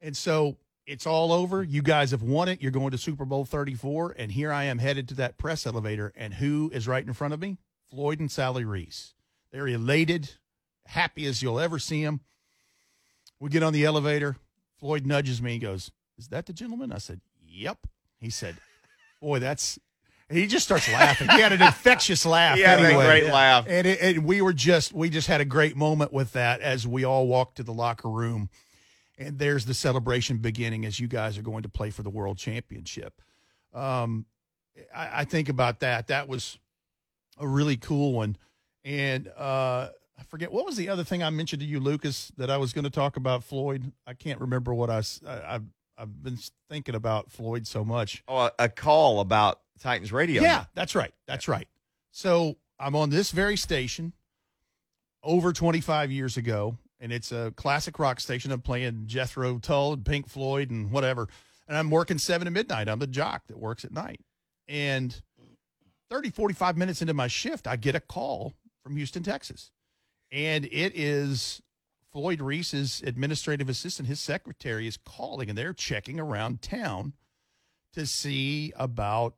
[0.00, 1.62] And so it's all over.
[1.62, 2.60] You guys have won it.
[2.62, 4.14] You're going to Super Bowl 34.
[4.18, 6.12] And here I am headed to that press elevator.
[6.16, 7.58] And who is right in front of me?
[7.90, 9.14] Floyd and Sally Reese.
[9.52, 10.34] They're elated,
[10.86, 12.20] happy as you'll ever see them.
[13.38, 14.36] We get on the elevator.
[14.78, 15.52] Floyd nudges me.
[15.52, 16.92] He goes, Is that the gentleman?
[16.92, 17.78] I said, Yep.
[18.20, 18.56] He said,
[19.20, 19.78] Boy, that's
[20.30, 21.28] he just starts laughing.
[21.28, 22.56] He had an infectious laugh.
[22.56, 23.04] He had a anyway.
[23.04, 23.66] great laugh.
[23.68, 26.86] and, it, and we were just we just had a great moment with that as
[26.86, 28.48] we all walked to the locker room,
[29.20, 32.38] and there's the celebration beginning as you guys are going to play for the world
[32.38, 33.20] championship.
[33.72, 34.26] Um,
[34.94, 36.08] I, I think about that.
[36.08, 36.58] That was
[37.38, 38.36] a really cool one,
[38.84, 42.50] and uh, I forget what was the other thing I mentioned to you, Lucas, that
[42.50, 43.92] I was going to talk about Floyd.
[44.06, 45.64] I can't remember what I I- I've
[45.98, 46.38] I've been
[46.70, 48.22] thinking about Floyd so much.
[48.26, 50.42] Oh, a, a call about Titans radio.
[50.42, 51.12] Yeah, that's right.
[51.26, 51.68] That's right.
[52.10, 54.14] So I'm on this very station
[55.22, 58.52] over 25 years ago, and it's a classic rock station.
[58.52, 61.28] I'm playing Jethro Tull and Pink Floyd and whatever.
[61.66, 62.88] And I'm working seven to midnight.
[62.88, 64.20] I'm the jock that works at night.
[64.68, 65.20] And
[66.10, 69.70] 30, 45 minutes into my shift, I get a call from Houston, Texas.
[70.32, 71.62] And it is
[72.12, 77.12] Floyd Reese's administrative assistant, his secretary is calling, and they're checking around town
[77.92, 79.34] to see about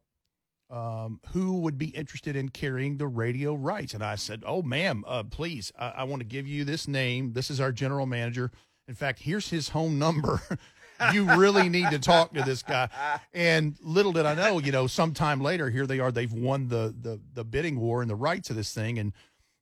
[0.72, 3.92] um, who would be interested in carrying the radio rights.
[3.92, 7.34] And I said, Oh, ma'am, uh, please, I, I want to give you this name.
[7.34, 8.50] This is our general manager.
[8.88, 10.40] In fact, here's his home number.
[11.12, 12.88] you really need to talk to this guy.
[13.34, 16.10] And little did I know, you know, sometime later, here they are.
[16.10, 18.98] They've won the the the bidding war and the rights of this thing.
[18.98, 19.12] And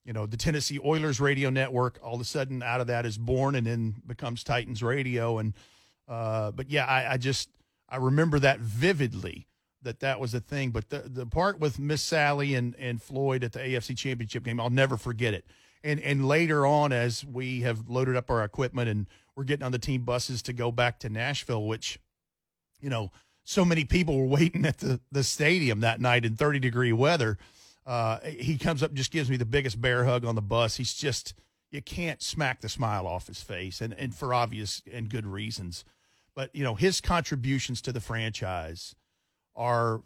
[0.05, 3.18] you know, the Tennessee Oilers radio network all of a sudden out of that is
[3.18, 5.38] born and then becomes Titans radio.
[5.38, 5.55] And
[6.09, 7.49] uh, but yeah, I, I just
[7.88, 9.49] I remember that vividly
[9.83, 10.71] that that was a thing.
[10.71, 14.61] But the the part with Miss Sally and and Floyd at the AFC Championship game,
[14.61, 15.45] I'll never forget it.
[15.83, 19.73] And and later on, as we have loaded up our equipment and we're getting on
[19.73, 21.99] the team buses to go back to Nashville, which
[22.81, 23.11] you know
[23.45, 27.38] so many people were waiting at the the stadium that night in 30 degree weather.
[27.87, 30.77] Uh, he comes up, just gives me the biggest bear hug on the bus.
[30.77, 31.35] He's just
[31.71, 35.85] you can't smack the smile off his face, and and for obvious and good reasons.
[36.35, 38.95] But you know his contributions to the franchise
[39.61, 40.03] are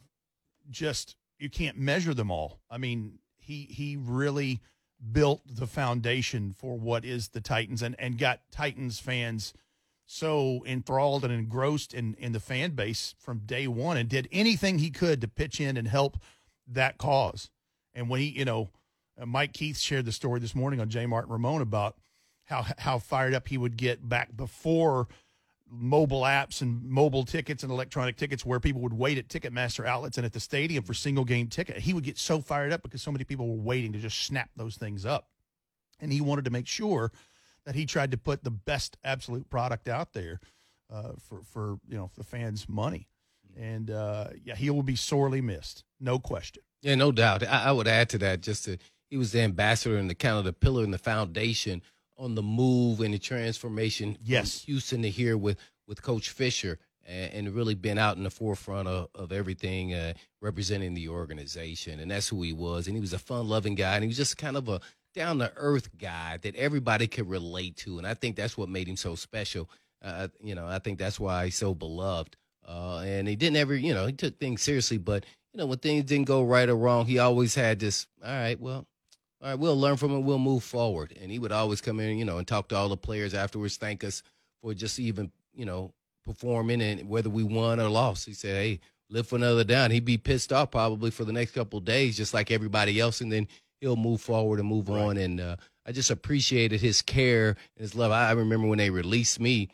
[0.68, 2.60] just you can't measure them all.
[2.68, 4.60] I mean, he he really
[5.12, 9.54] built the foundation for what is the Titans and and got Titans fans
[10.06, 14.78] so enthralled and engrossed in in the fan base from day one and did anything
[14.78, 16.18] he could to pitch in and help
[16.66, 17.48] that cause.
[17.94, 18.70] And when he, you know,
[19.20, 21.06] uh, Mike Keith shared the story this morning on J.
[21.06, 21.96] Martin Ramon about
[22.46, 25.06] how how fired up he would get back before
[25.76, 30.16] mobile apps and mobile tickets and electronic tickets where people would wait at Ticketmaster outlets
[30.16, 31.78] and at the stadium for single game ticket.
[31.78, 34.50] He would get so fired up because so many people were waiting to just snap
[34.56, 35.28] those things up.
[36.00, 37.12] And he wanted to make sure
[37.64, 40.40] that he tried to put the best absolute product out there
[40.92, 43.08] uh, for, for, you know, the fans' money.
[43.56, 45.84] And uh, yeah, he will be sorely missed.
[46.00, 46.62] No question.
[46.82, 47.46] Yeah, no doubt.
[47.46, 50.36] I, I would add to that just that he was the ambassador and the kind
[50.36, 51.82] of the pillar and the foundation
[52.16, 54.60] on the move and the transformation Yes.
[54.60, 58.30] from Houston to here with with Coach Fisher and, and really been out in the
[58.30, 62.00] forefront of, of everything uh, representing the organization.
[62.00, 62.86] And that's who he was.
[62.86, 63.94] And he was a fun loving guy.
[63.94, 64.80] And he was just kind of a
[65.14, 67.98] down to earth guy that everybody could relate to.
[67.98, 69.68] And I think that's what made him so special.
[70.02, 72.36] Uh, you know, I think that's why he's so beloved.
[72.66, 75.78] Uh, and he didn't ever, you know, he took things seriously, but you know, when
[75.78, 78.86] things didn't go right or wrong, he always had this, all right, well,
[79.44, 81.14] all right, we'll learn from it, we'll move forward.
[81.20, 83.76] And he would always come in, you know, and talk to all the players afterwards,
[83.76, 84.22] thank us
[84.62, 85.92] for just even, you know,
[86.24, 88.24] performing and whether we won or lost.
[88.24, 88.80] He said, Hey,
[89.10, 89.90] live for another down.
[89.90, 93.20] He'd be pissed off probably for the next couple of days, just like everybody else,
[93.20, 93.46] and then
[93.82, 95.18] he'll move forward and move on.
[95.18, 98.12] And uh, I just appreciated his care and his love.
[98.12, 99.68] I I remember when they released me,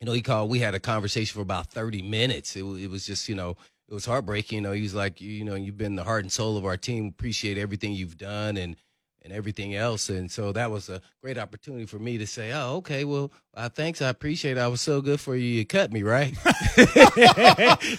[0.00, 0.50] you know, he called.
[0.50, 2.56] We had a conversation for about thirty minutes.
[2.56, 3.56] It, it was just, you know,
[3.90, 4.56] it was heartbreaking.
[4.56, 6.76] You know, he was like, you know, you've been the heart and soul of our
[6.76, 7.08] team.
[7.08, 8.76] Appreciate everything you've done and
[9.22, 10.08] and everything else.
[10.08, 13.68] And so that was a great opportunity for me to say, oh, okay, well, uh,
[13.68, 14.60] thanks, I appreciate it.
[14.60, 15.46] I was so good for you.
[15.46, 16.34] You cut me, right?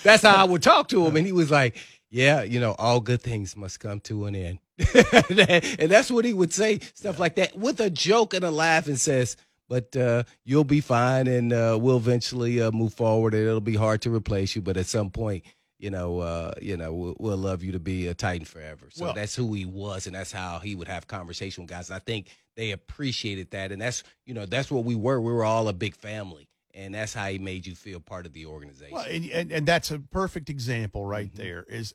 [0.03, 1.77] That's how I would talk to him, and he was like,
[2.09, 4.59] yeah, you know, all good things must come to an end.
[4.95, 8.87] and that's what he would say, stuff like that, with a joke and a laugh,
[8.87, 9.37] and says,
[9.69, 13.33] but uh, you'll be fine, and uh, we'll eventually uh, move forward.
[13.33, 15.45] And it'll be hard to replace you, but at some point,
[15.81, 18.87] you know, uh, you know, we'll, we'll love you to be a Titan forever.
[18.91, 21.89] So Well- that's who he was, and that's how he would have conversation with guys.
[21.89, 25.19] And I think they appreciated that, and that's you know, that's what we were.
[25.19, 28.33] We were all a big family, and that's how he made you feel part of
[28.33, 28.93] the organization.
[28.95, 31.35] Well, and, and, and that's a perfect example right Mhm.
[31.37, 31.63] there.
[31.67, 31.93] Is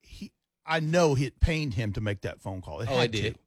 [0.00, 0.32] he?
[0.64, 2.80] I know it pained him to make that phone call.
[2.80, 3.34] It oh, it did.
[3.34, 3.40] to.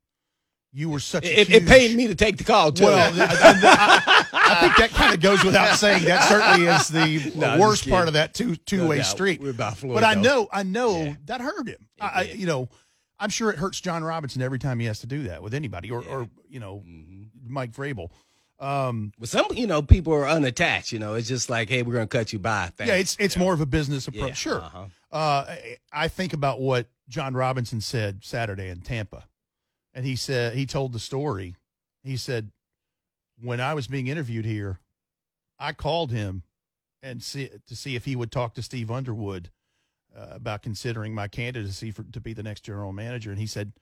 [0.78, 2.84] You were such a It, it pained me to take the call too.
[2.84, 6.04] Well, I, I- I think that kind of goes without saying.
[6.04, 9.06] That certainly is the No, worst part of that two two No way doubt.
[9.06, 9.42] street.
[9.42, 11.14] We're about Floyd, But I know, I know Yeah.
[11.26, 11.88] that hurt him.
[12.00, 12.70] I, you know,
[13.20, 15.90] I'm sure it hurts Jon Robinson every time he has to do that with anybody,
[15.90, 16.10] or, Yeah.
[16.10, 17.28] or you know, Mhm.
[17.48, 18.10] Mike Vrabel.
[18.60, 20.92] Um, But some, you know, people are unattached.
[20.92, 22.72] You know, it's just like, hey, we're gonna cut you by.
[22.78, 22.90] Thanks.
[22.90, 23.44] yeah, it's it's know?
[23.46, 24.28] more of a business approach.
[24.30, 24.62] Yeah, Sure.
[24.62, 24.86] uh-huh.
[25.12, 25.56] Uh,
[25.94, 29.24] I think about what Jon Robinson said Saturday in Tampa,
[29.96, 31.56] and he said he told the story.
[32.04, 32.52] He said,
[33.42, 34.80] "When I was being interviewed here,
[35.58, 36.44] I called him
[37.02, 39.50] and see to see if he would talk to Steve Underwood
[40.16, 43.74] uh, about considering my candidacy for to be the next general manager." And he said,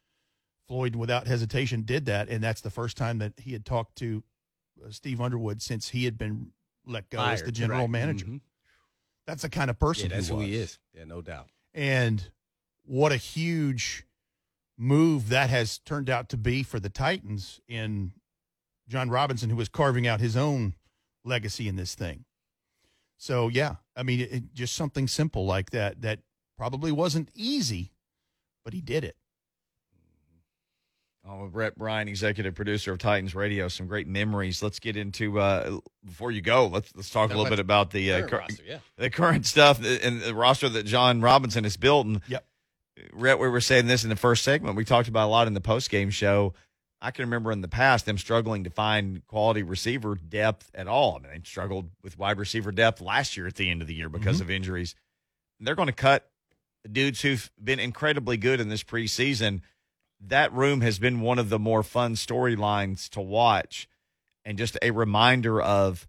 [0.67, 4.23] Floyd, without hesitation, did that, and that's the first time that he had talked to
[4.83, 6.51] uh, Steve Underwood since he had been
[6.85, 7.89] let go as the general right.
[7.89, 8.25] manager.
[8.25, 8.41] Mhm.
[9.25, 10.79] That's the kind of person Yeah, that's he who he is.
[10.93, 11.49] Yeah, no doubt.
[11.73, 12.29] And
[12.85, 14.05] what a huge
[14.77, 18.13] move that has turned out to be for the Titans in
[18.87, 20.73] Jon Robinson, who was carving out his own
[21.23, 22.25] legacy in this thing.
[23.17, 26.19] So, yeah, I mean, it, it- just something simple like that, that
[26.57, 27.93] probably wasn't easy,
[28.65, 29.15] but he did it.
[31.25, 34.61] Oh, Rhett Bryan, executive producer of Titans Radio, some great memories.
[34.61, 36.67] Let's get into uh, before you go.
[36.67, 38.77] Let's let's talk a little bit about the uh, Current cur- roster, yeah.
[38.97, 42.07] the current stuff and the roster that Jon Robinson has built.
[42.07, 42.45] And Yep.
[43.11, 44.75] Rhett, we were saying this in the first segment.
[44.75, 46.53] We talked about a lot in the post game show.
[47.01, 51.17] I can remember in the past them struggling to find quality receiver depth at all.
[51.17, 53.93] I mean, they struggled with wide receiver depth last year at the end of the
[53.93, 54.43] year because mm-hmm.
[54.43, 54.95] of injuries.
[55.59, 56.29] They're going to cut
[56.89, 59.61] dudes who've been incredibly good in this preseason.
[60.21, 63.89] That room has been one of the more fun storylines to watch,
[64.45, 66.07] and just a reminder of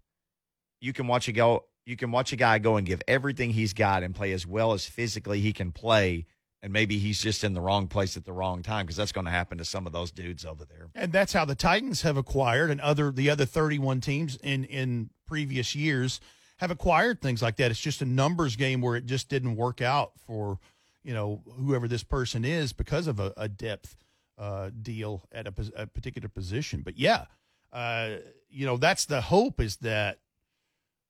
[0.79, 1.65] you can watch a go.
[1.85, 4.71] You can watch a guy go and give everything he's got and play as well
[4.73, 6.25] as physically he can play,
[6.65, 9.25] and maybe he's just in the wrong place at the wrong time because that's going
[9.25, 10.87] to happen to some of those dudes over there.
[10.95, 15.11] And that's how the Titans have acquired, and other the other 31 teams in in
[15.27, 16.19] previous years
[16.57, 17.69] have acquired things like that.
[17.69, 20.57] It's just a numbers game where it just didn't work out for
[21.03, 23.95] you know whoever this person is because of a, a depth
[24.39, 26.81] uh, deal at a, a particular position.
[26.83, 27.25] But yeah,
[27.73, 28.15] uh,
[28.49, 30.17] you know that's the hope is that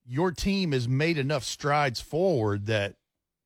[0.06, 2.98] your team has made enough strides forward that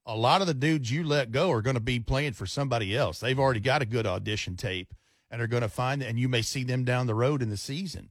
[0.09, 2.97] a lot of the dudes you let go are going to be playing for somebody
[2.97, 3.19] else.
[3.19, 4.95] They've already got a good audition tape
[5.29, 7.57] and are going to find and you may see them down the road in the
[7.57, 8.09] season.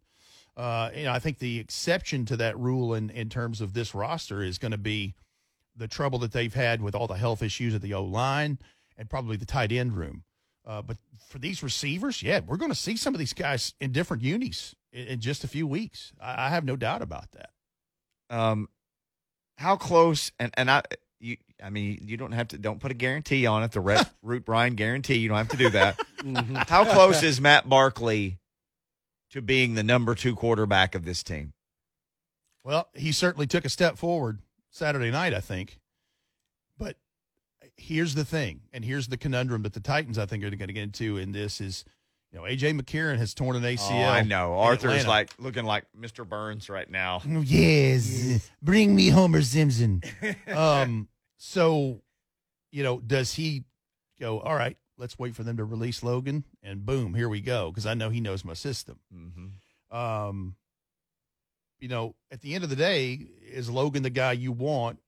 [0.57, 3.97] Uh, you know, I think the exception to that rule in, in terms of this
[3.97, 5.17] roster is going to be
[5.77, 8.61] the trouble that they've had with all the health issues at the O line
[8.97, 10.23] and probably the tight end room.
[10.65, 13.91] Uh, but for these receivers, yeah, we're going to see some of these guys in
[13.91, 16.13] different unis in, in just a few weeks.
[16.21, 17.51] I, I have no doubt about that.
[18.31, 18.69] Um,
[19.57, 20.31] how close?
[20.39, 20.83] And and I,
[21.21, 22.59] you, I mean, you don't have to.
[22.59, 23.73] Don't put a guarantee on it.
[23.73, 25.19] The Rhett Root Brian guarantee.
[25.19, 25.99] You don't have to do that.
[26.19, 26.57] Mm-hmm.
[26.69, 28.39] how close is Matt Barkley
[29.31, 31.53] to being the number two quarterback of this team?
[32.65, 35.79] Well, he certainly took a step forward Saturday night, I think.
[36.77, 36.97] But
[37.77, 40.73] here's the thing, and here's the conundrum that the Titans, I think, are going to
[40.75, 41.85] get into in this is,
[42.33, 43.91] you know, AJ McCarron has torn an ACL.
[43.91, 44.55] Oh, I know.
[44.55, 45.09] Arthur's Atlanta.
[45.09, 46.29] like looking like Mr.
[46.29, 47.23] Burns right now.
[47.45, 50.03] Yes, bring me Homer Simpson.
[50.49, 52.03] um, so,
[52.71, 53.65] you know, does he
[54.21, 54.41] go?
[54.41, 57.71] All right, let's wait for them to release Logan, and boom, here we go.
[57.71, 58.99] Because I know he knows my system.
[59.13, 59.47] hmm
[59.91, 60.55] um,
[61.81, 64.99] you know, at the end of the day, is Logan the guy you want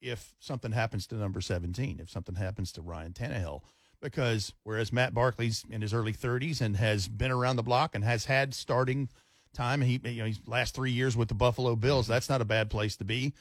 [0.00, 3.60] if something happens to number 17, if something happens to Ryan Tannehill?
[4.00, 8.02] Because whereas Matt Barkley's in his early 30s and has been around the block and
[8.02, 9.08] has had starting
[9.52, 12.06] time, he you know he's last three years with the Buffalo Bills.
[12.06, 13.34] That's not a bad place to be.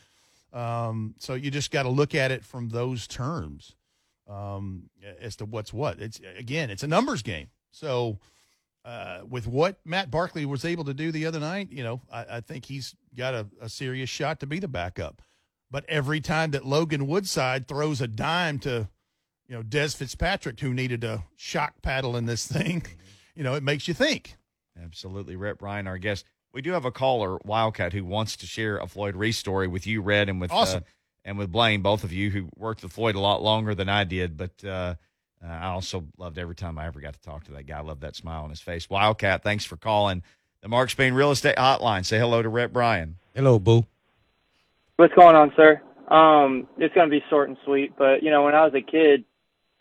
[0.51, 3.75] Um, so you just got to look at it from those terms
[4.27, 4.89] um,
[5.21, 5.99] as to what's what.
[5.99, 7.47] It's again, it's a numbers game.
[7.71, 8.19] So
[8.85, 12.25] uh, with what Matt Barkley was able to do the other night, you know, I,
[12.29, 15.21] I think he's got a, a serious shot to be the backup.
[15.71, 18.87] But every time that Logan Woodside throws a dime to,
[19.49, 22.85] you know, Dez Fitzpatrick, who needed a shock paddle in this thing,
[23.35, 24.37] you know, it makes you think.
[24.81, 25.35] Absolutely.
[25.35, 26.25] Rhett Bryan, our guest.
[26.53, 29.85] We do have a caller, Wildcat, who wants to share a Floyd Reese story with
[29.85, 30.83] you, Rhett, and with Awesome.
[30.83, 30.87] uh,
[31.25, 34.03] and with Blaine, both of you who worked with Floyd a lot longer than I
[34.03, 34.37] did.
[34.37, 34.95] But uh,
[35.43, 37.77] uh, I also loved every time I ever got to talk to that guy.
[37.77, 38.89] I loved that smile on his face.
[38.89, 40.23] Wildcat, thanks for calling
[40.61, 42.05] the Mark Spain Real Estate Hotline.
[42.05, 43.17] Say hello to Rhett Bryan.
[43.35, 43.85] Hello, Boo.
[44.95, 45.81] What's going on, sir?
[46.09, 48.81] Um, it's going to be short and sweet, but you know, when I was a
[48.81, 49.23] kid,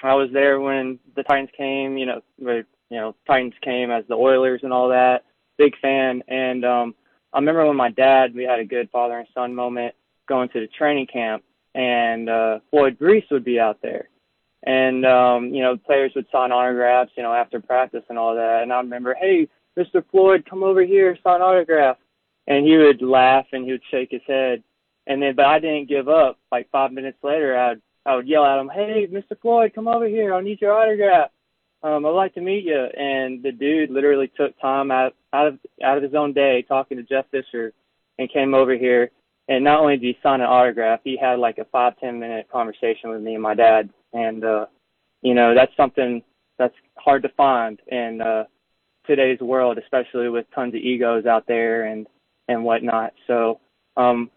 [0.02, 1.96] I was there when the Titans came.
[1.96, 5.24] You know, where, you know, Titans came as the Oilers and all that.
[5.56, 6.94] Big fan, and um,
[7.32, 9.94] I remember when my dad, we had a good father and son moment
[10.28, 11.42] going to the training camp,
[11.74, 14.08] and uh, Floyd Reese would be out there,
[14.62, 18.62] and um, you know, players would sign autographs, you know, after practice and all that.
[18.62, 20.04] And I remember, hey, Mr.
[20.12, 21.96] Floyd, come over here, sign autograph,
[22.46, 24.62] and he would laugh and he would shake his head
[25.08, 26.38] and then, but I didn't give up.
[26.52, 29.38] Like five minutes later, I'd I would yell at him, "Hey, Mr.
[29.40, 30.34] Floyd, come over here.
[30.34, 31.30] I need your autograph.
[31.82, 35.58] Um, I'd like to meet you." And the dude literally took time out out of
[35.82, 37.72] out of his own day talking to Jeff Fisher,
[38.18, 39.10] and came over here.
[39.50, 42.48] and not only did he sign an autograph, he had like a five ten minute
[42.50, 44.66] conversation with me and my dad, and uh,
[45.22, 46.22] you know that's something
[46.58, 48.44] that's hard to find in uh,
[49.06, 52.06] today's world, especially with tons of egos out there and
[52.48, 53.12] and whatnot.
[53.26, 53.60] So,
[53.96, 54.30] um,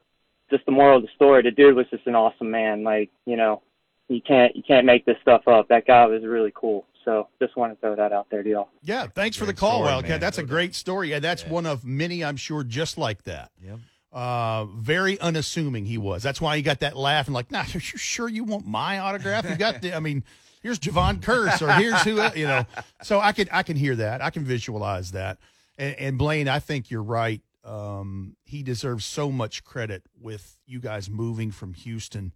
[0.51, 2.83] just the moral of the story, the dude was just an awesome man.
[2.83, 3.61] Like you know,
[4.09, 5.67] you can't you can't make this stuff up.
[5.69, 6.85] That guy was really cool.
[7.03, 8.69] So just want to throw that out there to y'all.
[8.83, 10.09] Yeah, thanks for the call, story, Wildcat.
[10.11, 10.19] man.
[10.19, 11.49] That's a great story, and that's Yeah.
[11.49, 13.49] one of many, I'm sure, just like that.
[13.63, 13.79] Yep.
[14.13, 16.21] Uh, very unassuming he was.
[16.21, 18.99] That's why he got that laugh and like, nah, are you sure you want my
[18.99, 19.49] autograph?
[19.49, 20.23] You got the, I mean,
[20.61, 22.65] here's Jevon Kearse or here's who, you know.
[23.03, 24.21] So I can I can hear that.
[24.21, 25.37] I can visualize that.
[25.79, 27.41] And, and Blaine, I think you're right.
[27.63, 32.33] Um, he deserves so much credit with you guys moving from Houston.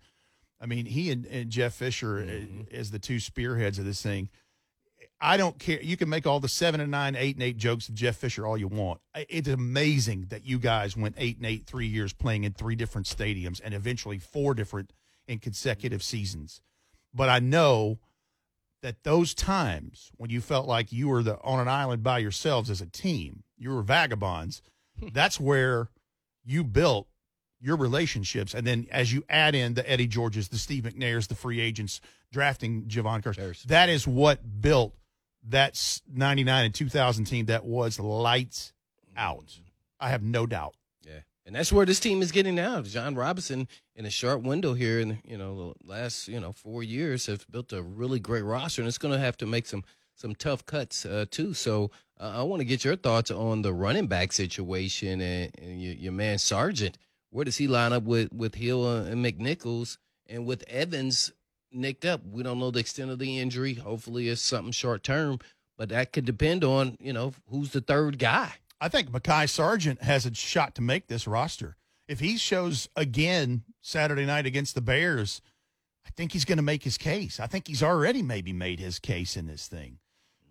[0.61, 4.29] I mean, he and, and Jeff Fisher uh, as the two spearheads of this thing.
[5.21, 5.81] I don't care.
[5.81, 8.45] You can make all the seven and nine, eight and eight jokes of Jeff Fisher
[8.45, 8.99] all you want.
[9.15, 13.07] It's amazing that you guys went eight and eight three years playing in three different
[13.07, 14.93] stadiums and eventually four different
[15.27, 16.61] in consecutive seasons.
[17.13, 17.99] But I know
[18.81, 22.69] that those times when you felt like you were the on an island by yourselves
[22.69, 24.61] as a team, you were vagabonds.
[25.13, 25.89] That's where
[26.43, 27.07] you built
[27.59, 28.53] your relationships.
[28.53, 32.01] And then as you add in the Eddie Georges, the Steve McNairs, the free agents
[32.31, 34.93] drafting Jevon Kearse, that is what built
[35.47, 38.73] that 99 and 2000 team that was lights
[39.15, 39.59] out.
[39.99, 40.75] I have no doubt.
[41.05, 42.81] Yeah, and that's where this team is getting now.
[42.81, 46.83] Jon Robinson, in a short window here, in you know the last you know four
[46.83, 49.83] years, have built a really great roster, and it's going to have to make some
[50.15, 51.53] some tough cuts uh, too.
[51.53, 55.81] So uh, I want to get your thoughts on the running back situation and, and
[55.81, 56.97] your, your man Sargent.
[57.29, 59.97] Where does he line up with with Hill and McNichols,
[60.27, 61.33] and with Evans
[61.71, 62.21] nicked up?
[62.25, 63.73] We don't know the extent of the injury.
[63.73, 65.39] Hopefully, it's something short term,
[65.77, 68.53] but that could depend on you know who's the third guy.
[68.79, 71.75] I think Mekhi Sargent has a shot to make this roster.
[72.07, 75.41] If he shows again Saturday night against the Bears,
[76.05, 77.39] I think he's going to make his case.
[77.39, 79.97] I think he's already maybe made his case in this thing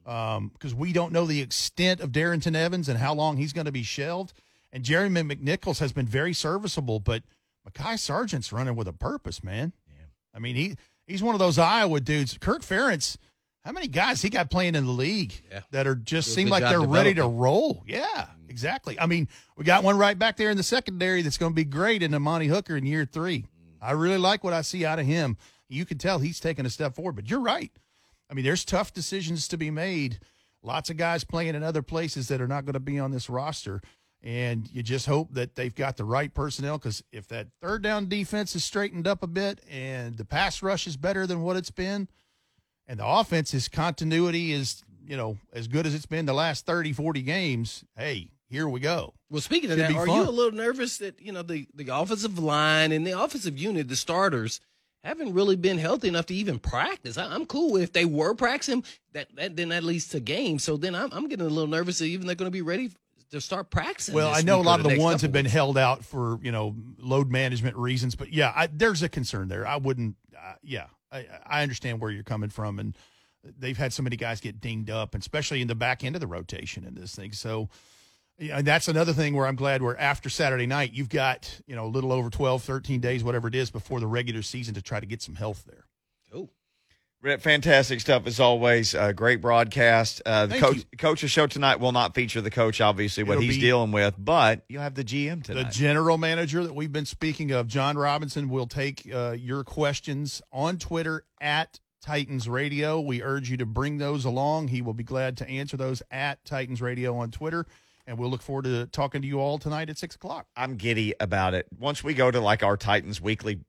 [0.07, 3.65] Um, because we don't know the extent of Darrington Evans and how long he's going
[3.67, 4.35] to be shelved.
[4.73, 7.23] And Jeremy McNichols has been very serviceable, but
[7.67, 9.73] Mekhi Sargent's running with a purpose, man.
[9.89, 10.05] Yeah.
[10.35, 12.37] I mean, he he's one of those Iowa dudes.
[12.39, 13.17] Kirk Ferentz,
[13.65, 15.61] how many guys he got playing in the league Yeah.
[15.71, 17.83] that are just seem like they're ready to roll?
[17.87, 19.01] Yeah, exactly.
[19.01, 21.65] I mean, we got one right back there in the secondary that's going to be
[21.65, 23.47] great in Amani Hooker in year three.
[23.81, 25.39] I really like what I see out of him.
[25.69, 27.73] You can tell he's taking a step forward, but you're right.
[28.35, 30.19] I mean, there's tough decisions to be made.
[30.61, 33.31] Lots of guys playing in other places that are not going to be on this
[33.31, 33.81] roster.
[34.25, 38.09] And you just hope that they've got the right personnel because if that third down
[38.09, 41.71] defense is straightened up a bit and the pass rush is better than what it's
[41.71, 42.09] been,
[42.89, 46.93] and the offense's continuity is, you know, as good as it's been the last 30,
[46.93, 49.15] 40 games, hey, here we go.
[49.31, 50.17] Well, speaking of Should that, are fun.
[50.17, 53.87] you a little nervous that you know the the offensive line and the offensive unit,
[53.87, 54.61] the starters,
[55.09, 57.19] haven't really been healthy enough to even practice?
[57.19, 58.85] I, I'm cool if they were practicing.
[59.13, 60.65] That, that then that leads to games.
[60.65, 62.91] So then I'm I'm getting a little nervous that even they're going to be ready
[63.31, 64.15] to start practicing.
[64.15, 65.53] Well, I know a lot of the next ones have been weeks.
[65.53, 69.67] held out for you know load management reasons, but yeah, I, there's a concern there.
[69.67, 70.17] I wouldn't.
[70.37, 72.97] Uh, yeah, I, I understand where you're coming from, and
[73.59, 76.21] they've had so many guys get dinged up, and especially in the back end of
[76.21, 77.33] the rotation in this thing.
[77.33, 77.69] So.
[78.39, 80.93] Yeah, and that's another thing where I'm glad we're after Saturday night.
[80.93, 84.07] You've got, you know, a little over 12, 13 days, whatever it is, before the
[84.09, 85.85] regular season to try to get some health there.
[86.33, 86.51] Cool.
[87.39, 88.95] Fantastic stuff as always.
[88.95, 90.21] Uh, great broadcast.
[90.27, 93.55] Uh, the coach, coach's show tonight will not feature the coach, obviously, what It'll he's
[93.55, 95.65] be- dealing with, but you'll have the GM tonight.
[95.65, 100.43] The general manager that we've been speaking of, Jon Robinson, will take uh, your questions
[100.53, 103.01] on Twitter at Titans Radio.
[103.01, 104.69] We urge you to bring those along.
[104.69, 107.65] He will be glad to answer those at Titans Radio on Twitter.
[108.07, 110.47] And we'll look forward to talking to you all tonight at 6 o'clock.
[110.57, 111.67] I'm giddy about it.
[111.79, 113.61] Once we go to like our Titans weekly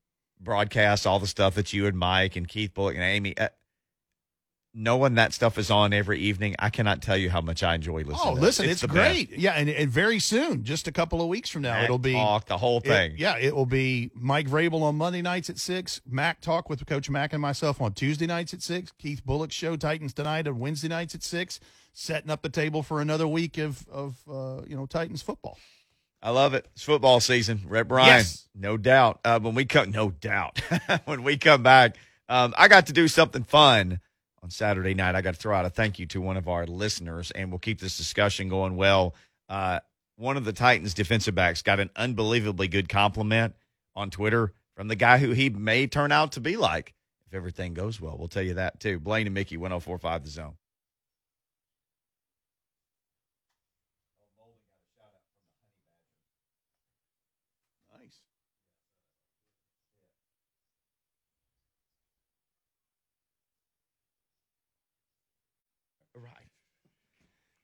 [0.41, 3.49] broadcast, all the stuff that you and Mike and Keith Bullock and Amy, uh,
[4.77, 7.99] knowing that stuff is on every evening, I cannot tell you how much I enjoy
[7.99, 8.17] listening.
[8.21, 9.31] Oh, to listen, it's, the great.
[9.31, 11.85] Yeah, and, and very soon, just a couple of weeks from now, best.
[11.85, 13.15] it'll be talk the whole It- thing.
[13.17, 16.01] yeah, it will be Mike Vrabel on Monday nights at six.
[16.05, 18.91] Mac talk with Coach Mac and myself on Tuesday nights at six.
[18.99, 21.59] Keith Bullock show Titans tonight on Wednesday nights at six.
[21.93, 25.57] Setting up the table for another week of of uh, you know Titans football.
[26.21, 26.67] I love it.
[26.73, 27.61] It's football season.
[27.67, 28.47] Rhett Bryan, Yes.
[28.53, 29.19] no doubt.
[29.23, 30.59] Uh, when we come, no doubt.
[31.05, 31.95] when we come back,
[32.27, 33.99] um, I got to do something fun
[34.45, 35.15] on Saturday night.
[35.15, 37.57] I got to throw out a thank you to one of our listeners, and we'll
[37.57, 39.15] keep this discussion going well.
[39.49, 39.79] Uh,
[40.17, 43.55] one of the Titans defensive backs got an unbelievably good compliment
[43.95, 46.93] on Twitter from the guy who he may turn out to be like
[47.25, 48.17] if everything goes well.
[48.19, 48.99] We'll tell you that too.
[48.99, 50.53] Blaine and Mickey, 1045 The Zone.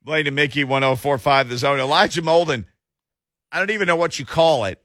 [0.04, 1.80] Blaine and Mickey 1045 the zone.
[1.80, 2.66] Elijah Molden,
[3.52, 4.82] I don't even know what you call it.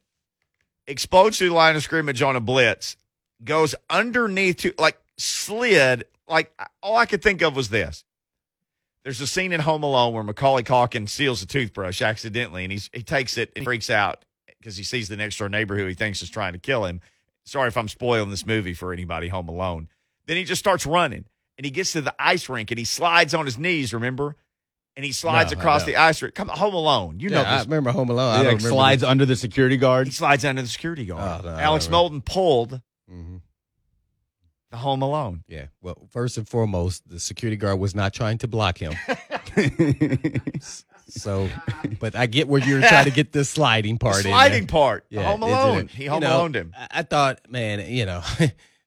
[0.86, 2.96] Explodes through the line of scrimmage on a blitz,
[3.42, 6.04] goes underneath to like slid.
[6.28, 6.52] Like
[6.82, 8.04] all I could think of was this.
[9.04, 12.90] There's a scene in Home Alone where Macaulay Culkin steals a toothbrush accidentally, and he's,
[12.92, 14.24] he takes it and freaks out
[14.58, 17.00] because he sees the next door neighbor who he thinks is trying to kill him.
[17.44, 19.88] Sorry if I'm spoiling this movie for anybody home alone.
[20.26, 21.24] Then he just starts running
[21.56, 24.34] and he gets to the ice rink and he slides on his knees, remember?
[24.96, 26.34] And he slides No, across the ice rink.
[26.34, 27.20] Come home alone.
[27.20, 27.66] You yeah, know I this.
[27.66, 28.32] remember Home Alone.
[28.32, 30.06] I like remember slides under the security guard.
[30.06, 31.42] He slides under the security guard.
[31.44, 32.80] Oh, no, Alex Molden pulled
[33.12, 33.42] Mhm.
[34.70, 35.44] the home alone.
[35.48, 35.66] Yeah.
[35.82, 38.94] Well, first and foremost, the security guard was not trying to block him.
[41.08, 41.48] So,
[42.00, 44.16] but I get where you're trying to get the sliding The part.
[44.16, 44.32] in there.
[44.32, 45.04] sliding part.
[45.08, 45.86] the home alone.
[45.86, 46.74] He You home know, aloned him.
[46.76, 48.22] I, I thought, man, you know,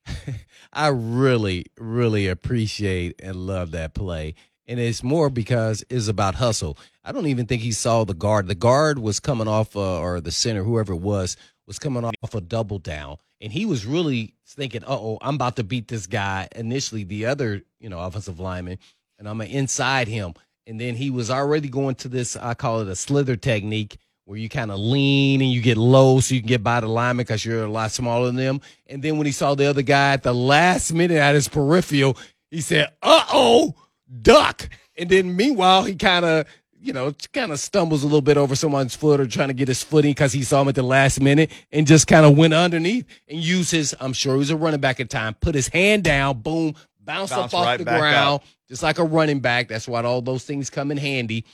[0.74, 4.36] I really, really appreciate and love that play.
[4.70, 6.78] And it's more because it's about hustle.
[7.04, 8.48] I don't even think he saw the guard.
[8.48, 12.36] The guard was coming off, uh, or the center, whoever it was, was coming off
[12.36, 13.18] a double down.
[13.42, 16.48] And he was really thinking, uh oh, I'm about to beat this guy.
[16.56, 18.78] Initially, the other, you know, offensive lineman,
[19.18, 20.36] and I'm inside him.
[20.68, 24.38] And then he was already going to this, I call it a slither technique, where
[24.38, 27.24] you kind of lean and you get low so you can get by the lineman
[27.24, 28.62] because you're a lot smaller than them.
[28.86, 32.16] And then when he saw the other guy at the last minute at his peripheral,
[32.52, 33.74] he said, uh oh,
[34.22, 34.70] duck.
[34.98, 36.46] And then meanwhile, he kind of,
[36.82, 39.68] you know, kind of stumbles a little bit over someone's foot or trying to get
[39.68, 42.54] his footing because he saw him at the last minute and just kind of went
[42.54, 45.56] underneath and used his, I'm sure he was a running back at the time, put
[45.56, 48.44] his hand down, boom, bounced Bounced up off right the ground, up.
[48.70, 49.68] just like a running back.
[49.68, 51.46] That's why all those things come in handy.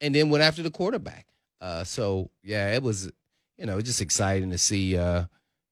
[0.00, 1.26] And then went after the quarterback.
[1.60, 3.10] Uh, so yeah, it was,
[3.56, 4.96] you know, just exciting to see.
[4.96, 5.26] Uh,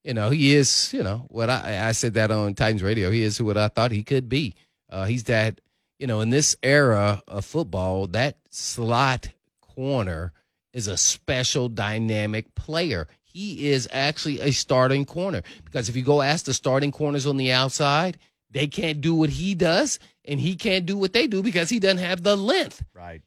[0.05, 3.11] you know, he is, you know, what I I said that on Titans radio.
[3.11, 4.55] He is what I thought he could be.
[4.89, 5.59] Uh, he's that,
[6.01, 9.29] you know, in this era of football, that slot
[9.61, 10.33] corner
[10.73, 13.07] is a special dynamic player.
[13.21, 17.37] He is actually a starting corner because if you go ask the starting corners on
[17.37, 18.17] the outside,
[18.49, 21.79] they can't do what he does, and he can't do what they do because he
[21.79, 23.21] doesn't have the length Right.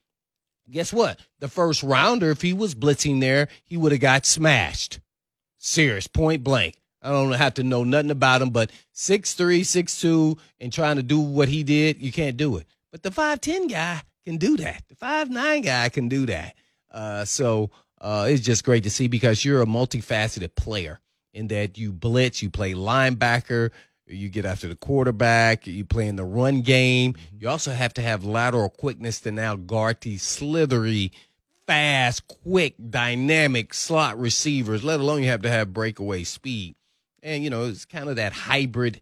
[0.69, 1.21] guess what?
[1.39, 4.99] The first rounder, if he was blitzing there, he would have got smashed.
[5.59, 6.75] Serious, point blank.
[7.05, 10.97] I don't have to know nothing about him, but six three, six two, and trying
[10.97, 12.67] to do what he did, you can't do it.
[12.91, 14.83] But the five ten guy can do that.
[14.89, 16.55] The five nine guy can do that.
[16.91, 21.01] Uh, so uh, it's just great to see because you're a multifaceted player
[21.35, 23.71] in that you blitz, you play linebacker,
[24.07, 27.17] you get after the quarterback, you play in the run game.
[27.39, 31.13] You also have to have lateral quickness to now guard these slithery,
[31.67, 36.77] fast, quick, dynamic slot receivers, let alone you have to have breakaway speed.
[37.25, 39.01] And, you know, it's kind of that hybrid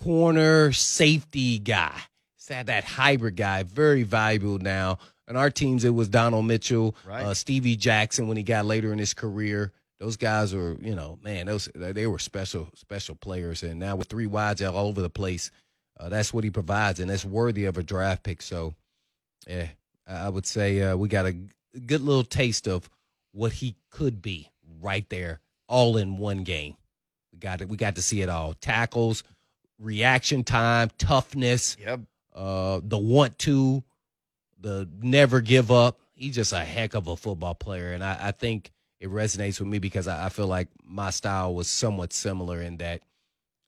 [0.00, 2.00] corner safety guy.
[2.38, 4.98] It's that, that hybrid guy, very valuable now.
[5.26, 7.24] And our teams, it was Donald Mitchell, Right.
[7.24, 9.72] uh, Stevie Jackson when he got later in his career.
[10.00, 13.62] Those guys were, you know, man, those they were special, special players.
[13.62, 15.50] And now with three wides all over the place,
[15.98, 18.42] uh, that's what he provides, and that's worthy of a draft pick.
[18.42, 18.74] So,
[19.46, 19.68] yeah,
[20.06, 21.32] I I would say uh, we got a
[21.86, 22.90] good little taste of
[23.32, 26.76] what he could be right there, all in one game.
[27.34, 27.68] We got it.
[27.68, 29.24] We got to see it all: tackles,
[29.80, 32.00] reaction time, toughness, Yep.
[32.34, 33.82] uh, the want to,
[34.60, 35.98] the never give up.
[36.14, 38.70] He's just a heck of a football player, and I, I think
[39.00, 42.76] it resonates with me because I, I feel like my style was somewhat similar in
[42.76, 43.02] that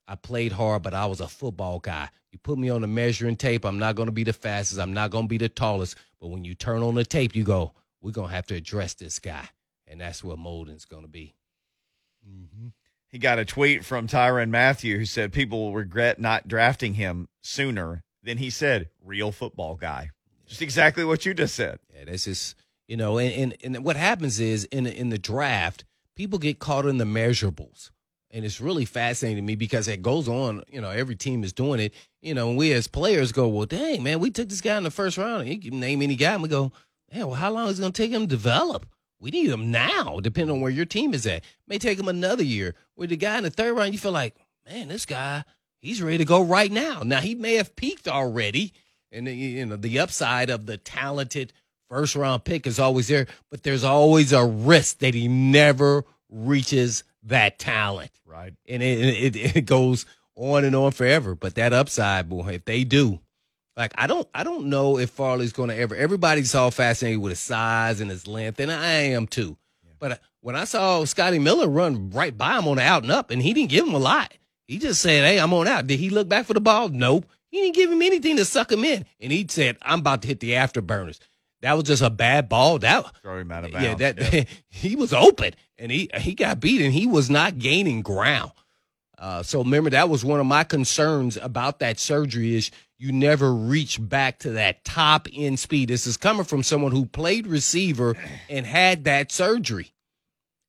[0.07, 2.09] I played hard, but I was a football guy.
[2.31, 4.95] You put me on the measuring tape, I'm not going to be the fastest, I'm
[4.95, 7.73] not going to be the tallest, but when you turn on the tape, you go,
[8.01, 9.49] we're going to have to address this guy,
[9.89, 11.35] and that's what Molden's going to be.
[13.09, 17.29] He got a tweet from Tyrann Mathieu who said people will regret not drafting him
[17.41, 18.03] sooner.
[18.23, 20.11] Then he said, real football guy.
[20.47, 21.79] Just exactly what you just said.
[21.95, 22.57] Yeah, that's just
[22.89, 25.85] you know, and, and and what happens is in in the draft,
[26.15, 27.91] people get caught in the measurables,
[28.31, 30.63] and it's really fascinating to me because it goes on.
[30.71, 31.95] You know, every team is doing it.
[32.23, 34.85] You know, and we as players go, well, dang man, we took this guy in
[34.85, 35.43] the first round.
[35.43, 36.73] And you can name any guy, and we go,
[37.13, 38.87] man, well, how long is it going to take him to develop?
[39.21, 41.43] We need him now, depending on where your team is at.
[41.67, 42.75] May take him another year.
[42.97, 44.37] With the guy in the third round, you feel like,
[44.69, 45.45] man, this guy,
[45.81, 47.03] he's ready to go right now.
[47.05, 48.73] Now he may have peaked already,
[49.11, 51.53] and uh, you know the upside of the talented
[51.89, 57.05] first round pick is always there, but there's always a risk that he never reaches
[57.23, 58.53] that talent, Right.
[58.69, 60.05] and it it, it goes
[60.37, 61.35] on and on forever.
[61.35, 63.21] But that upside, boy, if they do,
[63.77, 65.95] like I don't I don't know if Farley's going to ever.
[65.95, 69.57] Everybody's all fascinated with his size and his length, and I am too.
[69.99, 73.13] But uh, when I saw Scotty Miller run right by him on the out and
[73.13, 74.33] up, and he didn't give him a lot.
[74.67, 76.89] He just said, "Hey, I'm on out." Did he look back for the ball?
[76.89, 77.27] Nope.
[77.51, 80.29] He didn't give him anything to suck him in, and he said, "I'm about to
[80.29, 81.19] hit the afterburners."
[81.63, 82.79] that was just a bad ball.
[82.79, 84.01] That Throw him out of bounds.
[84.01, 88.03] yeah, that he was open and he he got beat and he was not gaining
[88.03, 88.53] ground.
[89.19, 93.53] Uh, so remember that was one of my concerns about that surgery is you never
[93.53, 95.89] reach back to that top end speed.
[95.89, 98.15] This is coming from someone who played receiver
[98.49, 99.93] and had that surgery.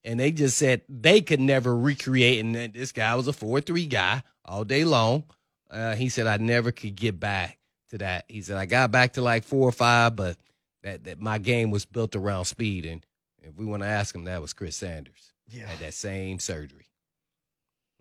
[0.03, 2.39] And they just said they could never recreate.
[2.39, 5.25] And then this guy was a 4 3 guy all day long.
[5.69, 7.57] Uh, he said, I never could get back
[7.89, 8.25] to that.
[8.29, 10.37] He said, I got back to like four or five, but
[10.83, 12.85] that, that my game was built around speed.
[12.85, 13.05] And
[13.41, 15.33] if we want to ask him, that was Chris Sanders.
[15.49, 15.65] Yeah.
[15.65, 16.86] Had that same surgery.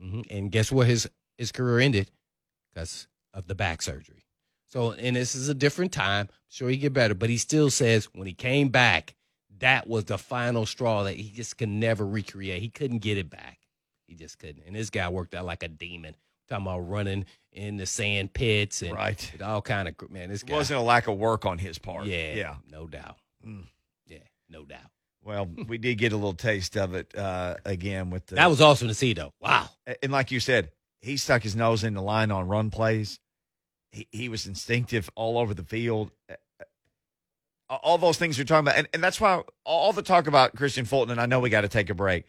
[0.01, 0.87] Hmm And guess what?
[0.87, 2.11] His his career ended
[2.73, 4.25] because of the back surgery.
[4.69, 6.29] So, and this is a different time.
[6.49, 9.15] Sure, he get better, but he still says when he came back,
[9.59, 12.61] that was the final straw that he just could never recreate.
[12.63, 13.59] He couldn't get it back.
[14.07, 14.65] He just couldn't.
[14.67, 16.15] And this guy worked out like a demon.
[16.49, 19.33] Talking about running in the sand pits and Right.
[19.43, 20.29] all kind of man.
[20.29, 22.07] This It guy wasn't a lack of work on his part.
[22.07, 22.57] yeah, Yeah.
[22.71, 23.17] no doubt.
[23.45, 23.67] Mm.
[24.07, 24.19] Yeah,
[24.49, 24.91] no doubt.
[25.27, 28.37] Well, we did get a little taste of it uh, again with the.
[28.37, 29.33] That was awesome to see, though.
[29.41, 29.69] Wow.
[30.01, 30.71] and like you said,
[31.01, 33.19] he stuck his nose in the line on run plays.
[33.91, 36.13] He, he was instinctive all over the field.
[37.69, 40.87] All those things you're talking about, and, and that's why all the talk about Kristian
[40.87, 41.11] Fulton.
[41.11, 42.25] And I know we got to take a break,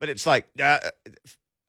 [0.00, 0.78] but it's like uh,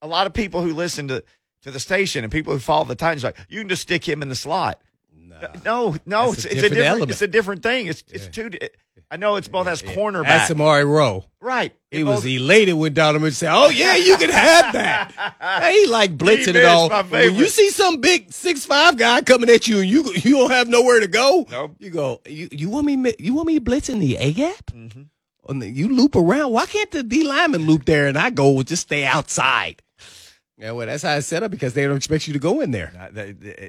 [0.01, 1.25] a lot of people who listen to
[1.63, 4.21] to the station and people who follow the Titans like you can just stick him
[4.21, 4.81] in the slot.
[5.65, 7.11] No, no, it's, a it's a different element.
[7.11, 7.87] It's a different thing.
[7.87, 8.51] It's it's two.
[9.11, 11.25] I know it's both as cornerback, That's Amari Rowe.
[11.41, 11.73] right?
[11.89, 15.81] He It was both- elated when Donovan said, "Oh yeah, you can have that." Hey,
[15.81, 16.89] he like blitzing it all.
[17.05, 20.51] When you see some big six five guy coming at you and you you don't
[20.51, 21.75] have nowhere to go, Nope.
[21.79, 22.21] you go.
[22.27, 23.13] You, you want me?
[23.17, 24.65] You want me blitzing the A gap?
[24.71, 25.07] Mhm.
[25.75, 26.51] You loop around.
[26.51, 29.81] Why can't the D lineman loop there and I go just stay outside?
[30.59, 32.71] Yeah, well, that's how it's set up because they don't expect you to go in
[32.71, 32.91] there.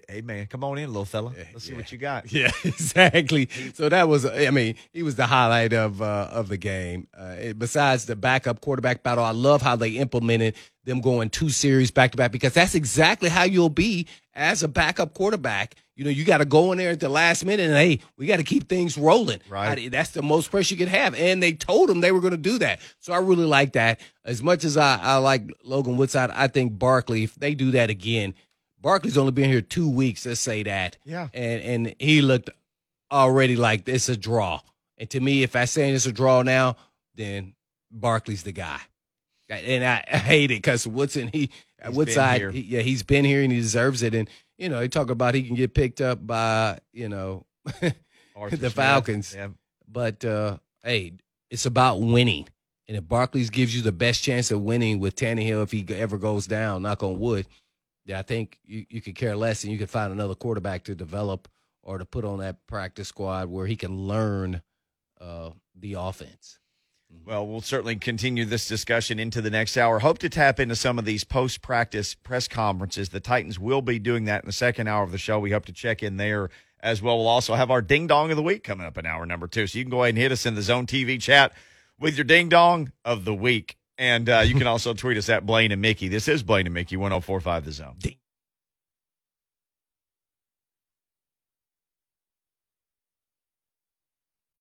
[0.09, 1.33] Hey man, come on in, little fella.
[1.53, 2.31] Let's see what you got.
[2.33, 3.49] Yeah, exactly.
[3.75, 7.07] So that was, I mean, he was the highlight of uh, of the game.
[7.17, 11.49] Uh, it- besides the backup quarterback battle, I love how they implemented them going two
[11.51, 15.77] series back to back because that's exactly how you'll be as a backup quarterback.
[15.97, 18.25] You know, you got to go in there at the last minute and hey, we
[18.27, 19.41] got to keep things rolling.
[19.49, 19.79] Right.
[19.79, 22.31] I- that's the most pressure you can have, and they told them they were going
[22.31, 22.81] to do that.
[23.01, 24.01] So I really like that.
[24.25, 27.91] As much as I, I like Logan Woodside, I think Barkley, if they do that
[27.91, 28.35] again,
[28.81, 30.25] Barkley's only been here two weeks.
[30.25, 31.29] Let's say that Yeah.
[31.35, 32.49] and and he looked
[33.13, 34.61] already like it's a draw.
[34.97, 36.77] And to me, if I saying it's a draw now,
[37.15, 37.55] then
[37.91, 38.81] Barkley's the guy.
[39.49, 41.51] And I, I hate it because Woodson, he
[41.83, 44.15] been Woodside, he, yeah, he's been here and he deserves it.
[44.15, 44.29] And
[44.61, 47.47] you know, he talk about he can get picked up by you know,
[48.51, 48.71] The.
[48.71, 49.35] Falcons.
[49.35, 49.49] Yeah.
[49.89, 51.13] but uh, hey,
[51.51, 52.49] it's about winning.
[52.89, 56.19] And if Barkley's gives you the best chance of winning with Tannehill, if he ever
[56.19, 57.47] goes down, knock on wood,
[58.07, 60.95] yeah, I think you, you could care less and you could find another quarterback to
[60.95, 61.49] develop
[61.83, 64.63] or to put on that practice squad where he can learn
[65.21, 66.60] uh, the offense.
[67.25, 70.01] Well, we'll certainly continue this discussion into the next hour.
[70.01, 73.11] Hope to tap into some of these post practice press conferences.
[73.11, 75.39] The Titans will be doing that in the second hour of the show.
[75.39, 76.51] We hope to check in there
[76.81, 77.19] as well.
[77.19, 79.67] We'll also have our ding dong of the week coming up in hour number two.
[79.67, 81.53] So you can go ahead and hit us in the Zone TV chat
[81.99, 83.77] with your ding dong of the week.
[83.99, 86.09] And uh, you can also tweet us at Blaine and Mickey.
[86.09, 87.95] This is Blaine and Mickey, 1045 The Zone.
[87.99, 88.17] Ding.